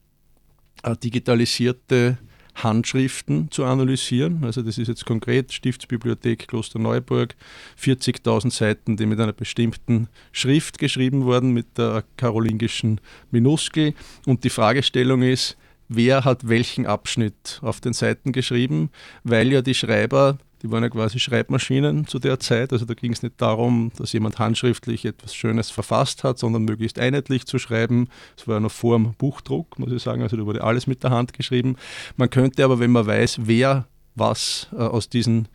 äh, 0.83 0.97
digitalisierte 0.97 2.19
Handschriften 2.55 3.51
zu 3.51 3.65
analysieren. 3.65 4.45
Also 4.45 4.63
das 4.63 4.79
ist 4.79 4.89
jetzt 4.89 5.05
konkret 5.05 5.53
Stiftsbibliothek 5.53 6.49
Klosterneuburg, 6.49 7.35
40.000 7.81 8.51
Seiten, 8.53 8.97
die 8.97 9.07
mit 9.07 9.21
einer 9.21 9.33
bestimmten 9.33 10.09
Schrift 10.33 10.79
geschrieben 10.79 11.25
wurden, 11.25 11.51
mit 11.53 11.79
der 11.79 12.05
karolingischen 12.17 13.01
Minuskel. 13.31 13.95
Und 14.27 14.45
die 14.45 14.51
Fragestellung 14.51 15.23
ist, 15.23 15.57
wer 15.89 16.25
hat 16.25 16.49
welchen 16.49 16.87
Abschnitt 16.87 17.59
auf 17.63 17.81
den 17.81 17.93
Seiten 17.93 18.33
geschrieben, 18.33 18.91
weil 19.23 19.53
ja 19.53 19.63
die 19.63 19.75
Schreiber, 19.75 20.39
die 20.65 20.71
waren 20.71 20.83
ja 20.83 20.89
quasi 20.89 21.19
Schreibmaschinen 21.19 22.07
zu 22.07 22.19
der 22.19 22.41
Zeit, 22.41 22.73
also 22.73 22.87
da 22.87 22.95
ging 22.95 23.13
es 23.13 23.23
nicht 23.23 23.35
darum, 23.37 23.93
dass 23.99 24.15
jemand 24.15 24.39
handschriftlich 24.39 25.05
etwas 25.05 25.35
Schönes 25.35 25.71
verfasst 25.71 26.25
hat, 26.25 26.39
sondern 26.39 26.63
möglichst 26.65 26.99
einheitlich 26.99 27.45
zu 27.45 27.59
schreiben. 27.59 28.09
Es 28.35 28.49
war 28.49 28.55
ja 28.55 28.61
noch 28.61 28.73
vor 28.73 28.97
dem 28.97 29.13
Buchdruck, 29.13 29.79
muss 29.79 29.93
ich 29.93 30.03
sagen, 30.03 30.23
also 30.23 30.39
da 30.39 30.47
wurde 30.47 30.65
alles 30.65 30.87
mit 30.87 31.03
der 31.03 31.11
Hand 31.11 31.35
geschrieben. 31.35 31.77
Man 32.17 32.31
könnte 32.31 32.65
aber, 32.65 32.79
wenn 32.79 32.93
man 32.93 33.07
weiß, 33.07 33.41
wer 33.43 33.87
was 34.15 34.69
äh, 34.73 34.77
aus 34.77 35.11
diesen 35.11 35.49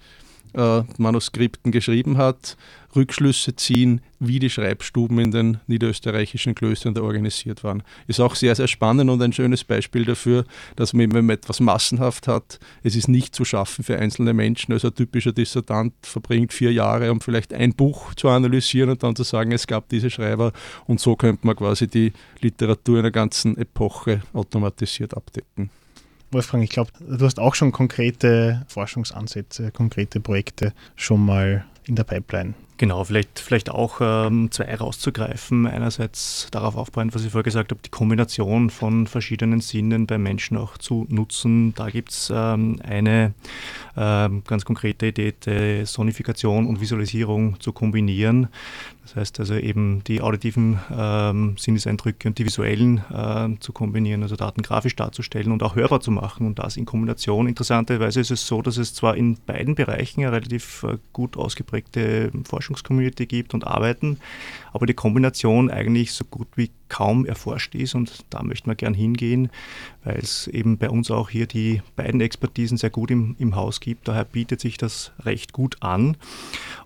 äh, 0.53 0.83
Manuskripten 0.97 1.71
geschrieben 1.71 2.17
hat, 2.17 2.57
Rückschlüsse 2.95 3.55
ziehen, 3.55 4.01
wie 4.19 4.39
die 4.39 4.49
Schreibstuben 4.49 5.19
in 5.19 5.31
den 5.31 5.57
niederösterreichischen 5.67 6.55
Klöstern 6.55 6.93
da 6.93 7.01
organisiert 7.01 7.63
waren. 7.63 7.83
Ist 8.07 8.19
auch 8.19 8.35
sehr, 8.35 8.55
sehr 8.55 8.67
spannend 8.67 9.09
und 9.09 9.21
ein 9.21 9.33
schönes 9.33 9.63
Beispiel 9.63 10.05
dafür, 10.05 10.45
dass 10.75 10.93
man, 10.93 11.13
wenn 11.13 11.25
man 11.25 11.35
etwas 11.35 11.59
massenhaft 11.59 12.27
hat, 12.27 12.59
es 12.83 12.95
ist 12.95 13.07
nicht 13.07 13.35
zu 13.35 13.45
schaffen 13.45 13.83
für 13.83 13.97
einzelne 13.99 14.33
Menschen. 14.33 14.73
Also 14.73 14.87
ein 14.87 14.95
typischer 14.95 15.31
Dissertant 15.31 15.93
verbringt 16.01 16.51
vier 16.51 16.73
Jahre, 16.73 17.11
um 17.11 17.21
vielleicht 17.21 17.53
ein 17.53 17.73
Buch 17.73 18.13
zu 18.15 18.29
analysieren 18.29 18.89
und 18.89 19.03
dann 19.03 19.15
zu 19.15 19.23
sagen, 19.23 19.51
es 19.51 19.67
gab 19.67 19.87
diese 19.89 20.09
Schreiber 20.09 20.51
und 20.87 20.99
so 20.99 21.15
könnte 21.15 21.45
man 21.45 21.55
quasi 21.55 21.87
die 21.87 22.13
Literatur 22.41 22.99
einer 22.99 23.11
ganzen 23.11 23.57
Epoche 23.57 24.21
automatisiert 24.33 25.15
abdecken. 25.15 25.69
Wolfgang, 26.31 26.63
ich 26.63 26.69
glaube, 26.69 26.91
du 26.99 27.25
hast 27.25 27.39
auch 27.39 27.55
schon 27.55 27.71
konkrete 27.71 28.65
Forschungsansätze, 28.67 29.71
konkrete 29.71 30.19
Projekte 30.19 30.73
schon 30.95 31.25
mal 31.25 31.65
in 31.85 31.95
der 31.95 32.03
Pipeline. 32.03 32.53
Genau, 32.79 33.03
vielleicht, 33.03 33.41
vielleicht 33.41 33.69
auch 33.69 33.99
ähm, 33.99 34.51
zwei 34.51 34.73
rauszugreifen. 34.73 35.67
Einerseits 35.67 36.47
darauf 36.49 36.77
aufbauend, 36.77 37.13
was 37.13 37.25
ich 37.25 37.31
vorher 37.31 37.43
gesagt 37.43 37.71
habe, 37.71 37.81
die 37.83 37.89
Kombination 37.89 38.69
von 38.69 39.05
verschiedenen 39.05 39.59
Sinnen 39.59 40.07
beim 40.07 40.23
Menschen 40.23 40.55
auch 40.55 40.77
zu 40.77 41.05
nutzen. 41.09 41.73
Da 41.75 41.89
gibt 41.89 42.11
es 42.11 42.31
ähm, 42.33 42.79
eine 42.81 43.33
ähm, 43.97 44.43
ganz 44.47 44.63
konkrete 44.63 45.07
Idee, 45.07 45.33
die 45.45 45.85
Sonifikation 45.85 46.67
und 46.67 46.79
Visualisierung 46.79 47.59
zu 47.59 47.73
kombinieren. 47.73 48.47
Das 49.09 49.15
heißt 49.15 49.39
also 49.39 49.55
eben 49.55 50.03
die 50.03 50.21
auditiven 50.21 50.79
ähm, 50.95 51.55
Sinneseindrücke 51.57 52.27
und 52.27 52.37
die 52.37 52.45
visuellen 52.45 53.03
äh, 53.11 53.59
zu 53.59 53.73
kombinieren, 53.73 54.21
also 54.21 54.35
Daten 54.35 54.61
grafisch 54.61 54.95
darzustellen 54.95 55.51
und 55.51 55.63
auch 55.63 55.75
hörbar 55.75 55.99
zu 55.99 56.11
machen 56.11 56.45
und 56.45 56.59
das 56.59 56.77
in 56.77 56.85
Kombination. 56.85 57.47
Interessanterweise 57.47 58.19
ist 58.21 58.29
es 58.29 58.45
so, 58.45 58.61
dass 58.61 58.77
es 58.77 58.93
zwar 58.93 59.17
in 59.17 59.37
beiden 59.47 59.73
Bereichen 59.73 60.21
eine 60.21 60.31
relativ 60.31 60.83
äh, 60.83 60.97
gut 61.11 61.37
ausgeprägte 61.37 62.31
Forschungscommunity 62.69 63.25
gibt 63.25 63.53
und 63.53 63.65
arbeiten, 63.65 64.19
aber 64.73 64.85
die 64.85 64.93
Kombination 64.93 65.69
eigentlich 65.69 66.11
so 66.13 66.25
gut 66.25 66.47
wie 66.55 66.71
kaum 66.89 67.25
erforscht 67.25 67.75
ist 67.75 67.95
und 67.95 68.25
da 68.29 68.43
möchten 68.43 68.69
wir 68.69 68.75
gern 68.75 68.93
hingehen, 68.93 69.49
weil 70.03 70.17
es 70.17 70.47
eben 70.47 70.77
bei 70.77 70.89
uns 70.89 71.11
auch 71.11 71.29
hier 71.29 71.45
die 71.45 71.81
beiden 71.95 72.19
Expertisen 72.19 72.77
sehr 72.77 72.89
gut 72.89 73.11
im, 73.11 73.35
im 73.39 73.55
Haus 73.55 73.79
gibt. 73.79 74.07
Daher 74.07 74.25
bietet 74.25 74.59
sich 74.59 74.77
das 74.77 75.11
recht 75.23 75.53
gut 75.53 75.77
an. 75.81 76.17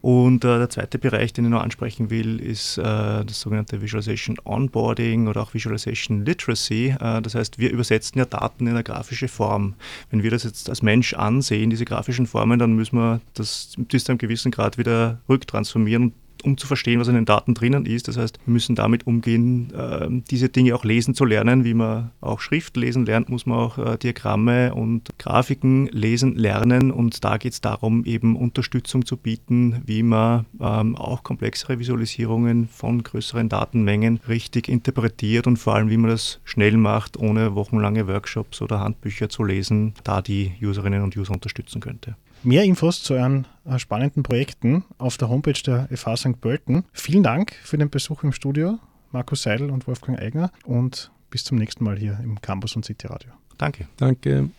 Und 0.02 0.44
äh, 0.44 0.58
der 0.58 0.70
zweite 0.70 1.00
Bereich, 1.00 1.32
den 1.34 1.46
ich 1.46 1.52
noch 1.52 1.62
ansprechen 1.62 2.10
will, 2.10 2.40
ist 2.40 2.78
äh, 2.78 2.84
das 2.84 3.40
sogenannte 3.40 3.82
Visualization 3.82 4.38
Onboarding 4.44 5.28
oder 5.28 5.42
auch 5.42 5.54
Visualization 5.54 6.26
Literacy. 6.26 6.96
Äh, 7.00 7.22
das 7.22 7.36
heißt, 7.36 7.58
wir 7.58 7.72
übersetzen 7.72 8.20
ja 8.20 8.26
Daten 8.26 8.68
in 8.68 8.74
eine 8.74 8.84
grafische 8.84 9.30
Form. 9.30 9.76
Wenn 10.10 10.22
wir 10.22 10.32
das 10.32 10.44
jetzt 10.44 10.70
als 10.70 10.82
Mensch 10.82 11.14
ansehen, 11.14 11.70
diese 11.70 11.86
grafischen 11.86 12.28
Formen, 12.28 12.60
dann 12.60 12.74
müssen 12.74 12.98
wir 12.98 13.22
das 13.34 13.74
bis 13.78 14.04
zu 14.04 14.12
einem 14.12 14.20
gewissen 14.20 14.52
Grad 14.52 14.78
wieder 14.78 15.22
rücktransformieren 15.30 16.14
um 16.44 16.58
zu 16.58 16.68
verstehen, 16.68 17.00
was 17.00 17.08
in 17.08 17.16
den 17.16 17.26
Daten 17.26 17.54
drinnen 17.54 17.86
ist. 17.86 18.08
Das 18.08 18.18
heißt, 18.18 18.40
wir 18.46 18.54
müssen 18.54 18.76
damit 18.76 19.08
umgehen, 19.08 19.74
äh, 19.74 20.08
diese 20.30 20.50
Dinge 20.50 20.76
auch 20.76 20.84
lesen 20.84 21.16
zu 21.16 21.26
lernen. 21.26 21.64
Wie 21.64 21.74
man 21.74 22.12
auch 22.22 22.40
Schrift 22.40 22.78
lesen 22.78 23.06
lernt, 23.06 23.30
muss 23.30 23.46
man 23.46 23.60
auch 23.60 23.78
äh, 23.78 23.98
Diagramme 23.98 24.74
und 24.74 25.10
Grafiken 25.18 25.88
lesen 25.88 26.36
lernen. 26.36 26.92
Und 26.92 27.24
da 27.24 27.38
geht 27.38 27.54
es 27.54 27.62
darum, 27.62 28.06
eben 28.06 28.36
Unterstützung 28.36 29.06
zu 29.06 29.18
bieten, 29.18 29.82
wie 29.86 30.04
man 30.04 30.46
ähm, 30.60 30.96
auch 30.96 31.24
komplexere 31.24 31.80
Visualisierungen 31.80 32.68
von 32.68 33.04
größeren 33.04 33.50
Datenmengen 33.50 34.20
richtig 34.28 34.68
interpretiert 34.70 35.48
und 35.48 35.58
vor 35.58 35.76
allem, 35.76 35.90
wie 35.90 35.98
man 35.98 36.12
das 36.12 36.40
schnell 36.44 36.78
macht, 36.78 37.18
ohne 37.18 37.56
wochenlange 37.56 38.08
Workshops 38.08 38.62
oder 38.62 38.80
Handbücher 38.80 39.30
zu 39.30 39.44
lesen, 39.44 39.94
da 40.04 40.22
die 40.22 40.54
Userinnen 40.62 41.04
und 41.04 41.16
User 41.18 41.34
unterstützen 41.34 41.82
könnte. 41.82 42.16
Mehr 42.44 42.64
Infos 42.64 43.02
zu 43.02 43.14
euren 43.14 43.48
äh, 43.66 43.80
spannenden 43.80 44.24
Projekten 44.24 44.84
auf 44.98 45.18
der 45.18 45.30
Homepage 45.30 45.62
der 45.66 45.88
FH 45.96 46.18
St. 46.18 46.42
Pölten. 46.42 46.84
Vielen 46.92 47.24
Dank 47.24 47.54
für 47.64 47.78
den 47.78 47.90
Besuch 47.90 48.24
im 48.24 48.34
Studio, 48.34 48.80
Markus 49.12 49.44
Seidel 49.44 49.70
und 49.70 49.88
Wolfgang 49.88 50.20
Eigner 50.20 50.52
und 50.66 51.12
bis 51.30 51.44
zum 51.46 51.58
nächsten 51.58 51.84
Mal 51.84 51.98
hier 51.98 52.20
im 52.24 52.42
Campus 52.42 52.76
und 52.76 52.84
City 52.86 53.08
Radio. 53.08 53.32
Danke. 53.58 53.88
Danke. 53.98 54.50